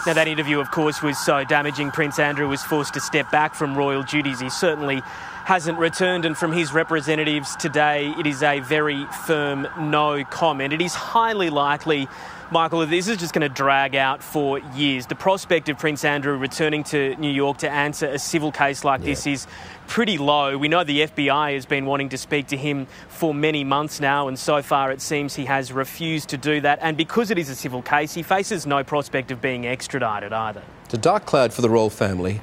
Now, 0.04 0.14
that 0.14 0.26
interview, 0.26 0.58
of 0.58 0.72
course, 0.72 1.00
was 1.00 1.16
so 1.16 1.44
damaging. 1.44 1.92
Prince 1.92 2.18
Andrew 2.18 2.48
was 2.48 2.60
forced 2.60 2.94
to 2.94 3.00
step 3.00 3.30
back 3.30 3.54
from 3.54 3.76
royal 3.76 4.02
duties. 4.02 4.40
He 4.40 4.50
certainly 4.50 5.00
hasn't 5.44 5.78
returned, 5.78 6.24
and 6.24 6.36
from 6.36 6.50
his 6.50 6.72
representatives 6.72 7.54
today, 7.54 8.12
it 8.18 8.26
is 8.26 8.42
a 8.42 8.58
very 8.58 9.06
firm 9.26 9.68
no 9.78 10.24
comment. 10.24 10.72
It 10.72 10.80
is 10.80 10.92
highly 10.92 11.50
likely 11.50 12.08
Michael, 12.52 12.84
this 12.86 13.08
is 13.08 13.16
just 13.16 13.32
going 13.32 13.48
to 13.48 13.54
drag 13.54 13.96
out 13.96 14.22
for 14.22 14.58
years. 14.58 15.06
The 15.06 15.14
prospect 15.14 15.70
of 15.70 15.78
Prince 15.78 16.04
Andrew 16.04 16.36
returning 16.36 16.84
to 16.84 17.16
New 17.16 17.30
York 17.30 17.56
to 17.58 17.70
answer 17.70 18.06
a 18.06 18.18
civil 18.18 18.52
case 18.52 18.84
like 18.84 19.00
yeah. 19.00 19.06
this 19.06 19.26
is 19.26 19.46
pretty 19.86 20.18
low. 20.18 20.58
We 20.58 20.68
know 20.68 20.84
the 20.84 21.06
FBI 21.06 21.54
has 21.54 21.64
been 21.64 21.86
wanting 21.86 22.10
to 22.10 22.18
speak 22.18 22.48
to 22.48 22.56
him 22.58 22.88
for 23.08 23.32
many 23.32 23.64
months 23.64 24.00
now, 24.00 24.28
and 24.28 24.38
so 24.38 24.60
far 24.60 24.92
it 24.92 25.00
seems 25.00 25.34
he 25.34 25.46
has 25.46 25.72
refused 25.72 26.28
to 26.28 26.36
do 26.36 26.60
that. 26.60 26.78
And 26.82 26.94
because 26.94 27.30
it 27.30 27.38
is 27.38 27.48
a 27.48 27.54
civil 27.54 27.80
case, 27.80 28.12
he 28.12 28.22
faces 28.22 28.66
no 28.66 28.84
prospect 28.84 29.30
of 29.30 29.40
being 29.40 29.66
extradited 29.66 30.34
either. 30.34 30.62
It's 30.84 30.92
a 30.92 30.98
dark 30.98 31.24
cloud 31.24 31.54
for 31.54 31.62
the 31.62 31.70
royal 31.70 31.88
family, 31.88 32.42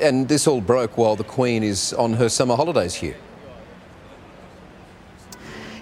and 0.00 0.28
this 0.28 0.46
all 0.46 0.62
broke 0.62 0.96
while 0.96 1.14
the 1.14 1.24
Queen 1.24 1.62
is 1.62 1.92
on 1.92 2.14
her 2.14 2.30
summer 2.30 2.56
holidays 2.56 2.94
here. 2.94 3.16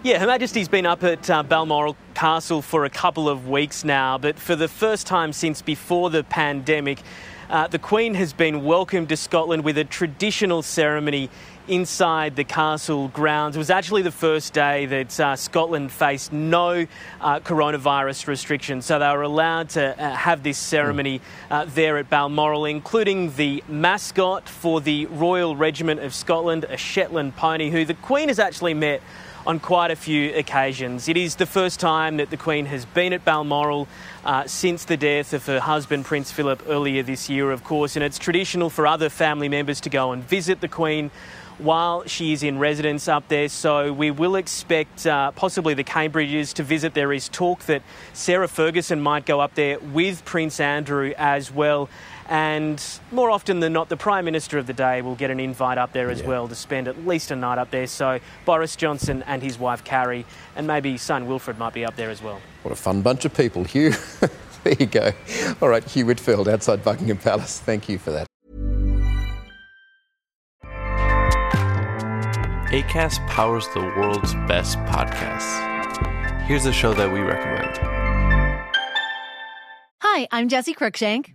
Yeah, 0.02 0.18
Her 0.18 0.26
Majesty's 0.26 0.66
been 0.66 0.86
up 0.86 1.04
at 1.04 1.28
uh, 1.28 1.42
Balmoral 1.42 1.94
Castle 2.14 2.62
for 2.62 2.86
a 2.86 2.90
couple 2.90 3.28
of 3.28 3.50
weeks 3.50 3.84
now, 3.84 4.16
but 4.16 4.38
for 4.38 4.56
the 4.56 4.66
first 4.66 5.06
time 5.06 5.30
since 5.34 5.60
before 5.60 6.08
the 6.08 6.24
pandemic, 6.24 7.02
uh, 7.50 7.66
the 7.66 7.78
Queen 7.78 8.14
has 8.14 8.32
been 8.32 8.64
welcomed 8.64 9.10
to 9.10 9.16
Scotland 9.18 9.62
with 9.62 9.76
a 9.76 9.84
traditional 9.84 10.62
ceremony 10.62 11.28
inside 11.68 12.34
the 12.34 12.44
castle 12.44 13.08
grounds. 13.08 13.56
It 13.56 13.58
was 13.58 13.68
actually 13.68 14.00
the 14.00 14.10
first 14.10 14.54
day 14.54 14.86
that 14.86 15.20
uh, 15.20 15.36
Scotland 15.36 15.92
faced 15.92 16.32
no 16.32 16.86
uh, 17.20 17.40
coronavirus 17.40 18.26
restrictions, 18.26 18.86
so 18.86 18.98
they 18.98 19.08
were 19.08 19.20
allowed 19.20 19.68
to 19.70 20.02
uh, 20.02 20.14
have 20.14 20.42
this 20.42 20.56
ceremony 20.56 21.20
uh, 21.50 21.66
there 21.66 21.98
at 21.98 22.08
Balmoral, 22.08 22.64
including 22.64 23.34
the 23.34 23.62
mascot 23.68 24.48
for 24.48 24.80
the 24.80 25.04
Royal 25.06 25.56
Regiment 25.56 26.00
of 26.00 26.14
Scotland, 26.14 26.64
a 26.70 26.78
Shetland 26.78 27.36
pony, 27.36 27.68
who 27.68 27.84
the 27.84 27.92
Queen 27.92 28.28
has 28.28 28.38
actually 28.38 28.72
met 28.72 29.02
on 29.46 29.58
quite 29.58 29.90
a 29.90 29.96
few 29.96 30.34
occasions. 30.34 31.08
It 31.08 31.16
is 31.16 31.36
the 31.36 31.46
first 31.46 31.80
time 31.80 32.18
that 32.18 32.30
the 32.30 32.36
Queen 32.36 32.66
has 32.66 32.84
been 32.84 33.12
at 33.12 33.24
Balmoral 33.24 33.88
uh, 34.24 34.46
since 34.46 34.84
the 34.84 34.96
death 34.96 35.32
of 35.32 35.46
her 35.46 35.60
husband, 35.60 36.04
Prince 36.04 36.30
Philip, 36.30 36.62
earlier 36.68 37.02
this 37.02 37.30
year, 37.30 37.50
of 37.50 37.64
course, 37.64 37.96
and 37.96 38.04
it's 38.04 38.18
traditional 38.18 38.68
for 38.68 38.86
other 38.86 39.08
family 39.08 39.48
members 39.48 39.80
to 39.80 39.90
go 39.90 40.12
and 40.12 40.22
visit 40.22 40.60
the 40.60 40.68
Queen 40.68 41.10
while 41.60 42.04
she 42.06 42.32
is 42.32 42.42
in 42.42 42.58
residence 42.58 43.06
up 43.06 43.28
there. 43.28 43.48
So 43.48 43.92
we 43.92 44.10
will 44.10 44.36
expect 44.36 45.06
uh, 45.06 45.30
possibly 45.32 45.74
the 45.74 45.84
Cambridges 45.84 46.54
to 46.54 46.62
visit. 46.62 46.94
There 46.94 47.12
is 47.12 47.28
talk 47.28 47.60
that 47.66 47.82
Sarah 48.12 48.48
Ferguson 48.48 49.00
might 49.00 49.26
go 49.26 49.40
up 49.40 49.54
there 49.54 49.78
with 49.78 50.24
Prince 50.24 50.58
Andrew 50.58 51.12
as 51.18 51.52
well. 51.52 51.88
And 52.30 52.80
more 53.10 53.28
often 53.28 53.58
than 53.58 53.72
not, 53.72 53.88
the 53.88 53.96
Prime 53.96 54.24
Minister 54.24 54.56
of 54.56 54.68
the 54.68 54.72
day 54.72 55.02
will 55.02 55.16
get 55.16 55.32
an 55.32 55.40
invite 55.40 55.78
up 55.78 55.92
there 55.92 56.10
as 56.10 56.20
yeah. 56.20 56.28
well 56.28 56.46
to 56.46 56.54
spend 56.54 56.86
at 56.86 57.04
least 57.04 57.32
a 57.32 57.36
night 57.36 57.58
up 57.58 57.72
there. 57.72 57.88
So 57.88 58.20
Boris 58.44 58.76
Johnson 58.76 59.24
and 59.26 59.42
his 59.42 59.58
wife 59.58 59.82
Carrie, 59.82 60.24
and 60.54 60.64
maybe 60.64 60.96
son 60.96 61.26
Wilfred 61.26 61.58
might 61.58 61.74
be 61.74 61.84
up 61.84 61.96
there 61.96 62.08
as 62.08 62.22
well. 62.22 62.40
What 62.62 62.70
a 62.70 62.76
fun 62.76 63.02
bunch 63.02 63.24
of 63.24 63.34
people, 63.34 63.64
Hugh. 63.64 63.94
there 64.62 64.76
you 64.78 64.86
go. 64.86 65.10
All 65.60 65.68
right, 65.68 65.82
Hugh 65.82 66.06
Whitfeld 66.06 66.48
outside 66.48 66.84
Buckingham 66.84 67.18
Palace. 67.18 67.58
Thank 67.58 67.88
you 67.88 67.98
for 67.98 68.12
that. 68.12 68.28
ACAST 72.70 73.26
powers 73.26 73.66
the 73.74 73.80
world's 73.80 74.34
best 74.46 74.78
podcasts. 74.80 75.66
Here's 76.42 76.66
a 76.66 76.72
show 76.72 76.94
that 76.94 77.12
we 77.12 77.18
recommend. 77.18 77.76
Hi, 80.02 80.28
I'm 80.30 80.48
Jesse 80.48 80.74
Cruickshank. 80.74 81.34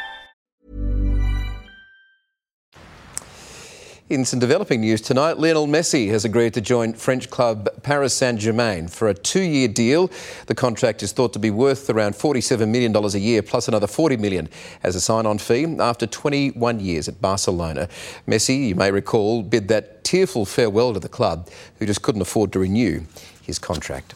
In 4.11 4.25
some 4.25 4.39
developing 4.39 4.81
news 4.81 4.99
tonight, 4.99 5.37
Lionel 5.37 5.67
Messi 5.67 6.09
has 6.09 6.25
agreed 6.25 6.53
to 6.55 6.59
join 6.59 6.91
French 6.91 7.29
club 7.29 7.69
Paris 7.81 8.13
Saint 8.13 8.39
Germain 8.39 8.89
for 8.89 9.07
a 9.07 9.13
two 9.13 9.39
year 9.39 9.69
deal. 9.69 10.11
The 10.47 10.53
contract 10.53 11.01
is 11.01 11.13
thought 11.13 11.31
to 11.31 11.39
be 11.39 11.49
worth 11.49 11.89
around 11.89 12.15
$47 12.15 12.67
million 12.67 12.93
a 12.93 13.07
year, 13.17 13.41
plus 13.41 13.69
another 13.69 13.87
40 13.87 14.17
million 14.17 14.49
as 14.83 14.97
a 14.97 14.99
sign 14.99 15.25
on 15.25 15.37
fee 15.37 15.77
after 15.79 16.05
21 16.05 16.81
years 16.81 17.07
at 17.07 17.21
Barcelona. 17.21 17.87
Messi, 18.27 18.67
you 18.67 18.75
may 18.75 18.91
recall, 18.91 19.43
bid 19.43 19.69
that 19.69 20.03
tearful 20.03 20.45
farewell 20.45 20.93
to 20.93 20.99
the 20.99 21.07
club, 21.07 21.47
who 21.79 21.85
just 21.85 22.01
couldn't 22.01 22.21
afford 22.21 22.51
to 22.51 22.59
renew 22.59 23.03
his 23.41 23.59
contract. 23.59 24.13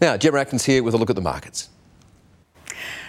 Now, 0.00 0.16
Gemma 0.16 0.40
Atkins 0.40 0.64
here 0.64 0.82
with 0.82 0.94
a 0.94 0.96
look 0.96 1.10
at 1.10 1.14
the 1.14 1.22
markets. 1.22 1.68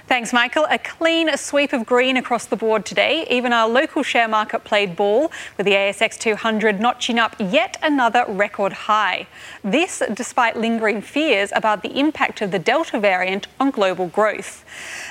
Thanks, 0.10 0.34
Michael. 0.34 0.66
A 0.72 0.80
clean 0.80 1.38
sweep 1.38 1.72
of 1.72 1.86
green 1.86 2.18
across 2.18 2.48
the 2.48 2.56
board 2.56 2.84
today. 2.84 3.28
Even 3.30 3.54
our 3.54 3.70
local 3.70 4.02
share 4.02 4.28
market 4.28 4.64
played 4.64 4.96
ball 4.96 5.32
with 5.56 5.68
the 5.68 5.74
ASX 5.74 6.18
200 6.18 6.80
notching 6.80 7.20
up 7.20 7.36
yet 7.38 7.78
another 7.84 8.26
record 8.28 8.74
high. 8.74 9.28
This 9.64 10.02
despite 10.12 10.58
lingering 10.58 11.02
fears 11.02 11.52
about 11.56 11.84
the 11.84 12.00
impact 12.00 12.42
of 12.42 12.50
the 12.50 12.58
Delta 12.58 13.00
variant 13.00 13.46
on 13.60 13.70
global 13.70 14.08
growth. 14.08 14.66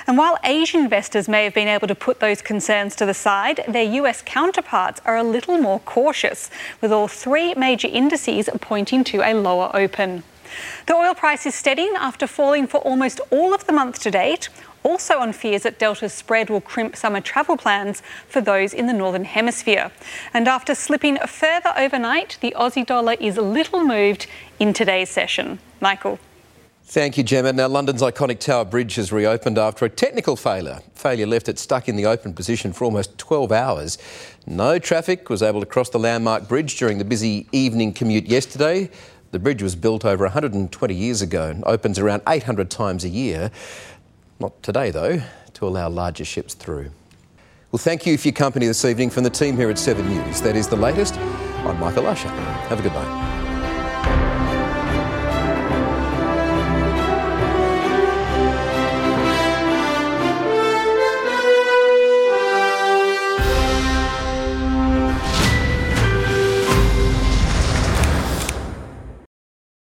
And 0.05 0.17
while 0.17 0.37
Asian 0.43 0.81
investors 0.81 1.29
may 1.29 1.45
have 1.45 1.53
been 1.53 1.69
able 1.69 1.87
to 1.87 1.95
put 1.95 2.19
those 2.19 2.41
concerns 2.41 2.93
to 2.97 3.05
the 3.05 3.13
side, 3.13 3.63
their 3.69 3.89
US 4.03 4.21
counterparts 4.21 4.99
are 5.05 5.15
a 5.15 5.23
little 5.23 5.57
more 5.59 5.79
cautious, 5.79 6.49
with 6.81 6.91
all 6.91 7.07
three 7.07 7.55
major 7.55 7.87
indices 7.87 8.49
pointing 8.59 9.05
to 9.05 9.21
a 9.21 9.33
lower 9.33 9.71
open. 9.73 10.23
The 10.87 10.95
oil 10.95 11.13
price 11.13 11.45
is 11.45 11.55
steadying 11.55 11.93
after 11.95 12.27
falling 12.27 12.67
for 12.67 12.77
almost 12.79 13.21
all 13.29 13.53
of 13.53 13.65
the 13.65 13.73
month 13.73 13.99
to 13.99 14.11
date 14.11 14.49
also 14.83 15.19
on 15.19 15.33
fears 15.33 15.63
that 15.63 15.79
Delta's 15.79 16.13
spread 16.13 16.49
will 16.49 16.61
crimp 16.61 16.95
summer 16.95 17.21
travel 17.21 17.57
plans 17.57 18.01
for 18.27 18.41
those 18.41 18.73
in 18.73 18.87
the 18.87 18.93
Northern 18.93 19.25
Hemisphere. 19.25 19.91
And 20.33 20.47
after 20.47 20.75
slipping 20.75 21.17
further 21.17 21.73
overnight, 21.77 22.37
the 22.41 22.53
Aussie 22.57 22.85
dollar 22.85 23.13
is 23.19 23.37
little 23.37 23.83
moved 23.83 24.27
in 24.59 24.73
today's 24.73 25.09
session. 25.09 25.59
Michael. 25.79 26.19
Thank 26.83 27.19
you, 27.19 27.23
Gemma. 27.23 27.53
Now, 27.53 27.67
London's 27.67 28.01
iconic 28.01 28.39
Tower 28.39 28.65
Bridge 28.65 28.95
has 28.95 29.11
reopened 29.11 29.59
after 29.59 29.85
a 29.85 29.89
technical 29.89 30.35
failure. 30.35 30.79
Failure 30.95 31.27
left 31.27 31.47
it 31.47 31.59
stuck 31.59 31.87
in 31.87 31.95
the 31.95 32.07
open 32.07 32.33
position 32.33 32.73
for 32.73 32.85
almost 32.85 33.15
12 33.19 33.51
hours. 33.51 33.99
No 34.47 34.79
traffic 34.79 35.29
was 35.29 35.43
able 35.43 35.59
to 35.59 35.67
cross 35.67 35.89
the 35.89 35.99
landmark 35.99 36.47
bridge 36.47 36.77
during 36.77 36.97
the 36.97 37.05
busy 37.05 37.45
evening 37.51 37.93
commute 37.93 38.25
yesterday. 38.25 38.89
The 39.29 39.37
bridge 39.37 39.61
was 39.61 39.75
built 39.75 40.03
over 40.03 40.23
120 40.23 40.95
years 40.95 41.21
ago 41.21 41.49
and 41.51 41.63
opens 41.65 41.99
around 41.99 42.23
800 42.27 42.71
times 42.71 43.03
a 43.03 43.09
year. 43.09 43.51
Not 44.39 44.63
today, 44.63 44.89
though, 44.89 45.21
to 45.55 45.67
allow 45.67 45.89
larger 45.89 46.23
ships 46.23 46.53
through. 46.53 46.91
Well, 47.71 47.77
thank 47.77 48.05
you 48.05 48.17
for 48.17 48.29
your 48.29 48.35
company 48.35 48.67
this 48.67 48.85
evening 48.85 49.09
from 49.09 49.23
the 49.23 49.29
team 49.29 49.57
here 49.57 49.69
at 49.69 49.77
7 49.77 50.07
News. 50.07 50.41
That 50.41 50.55
is 50.55 50.69
the 50.69 50.77
latest. 50.77 51.17
I'm 51.17 51.77
Michael 51.77 52.07
Usher. 52.07 52.29
Have 52.29 52.79
a 52.79 52.81
good 52.81 52.93
night. 52.93 53.38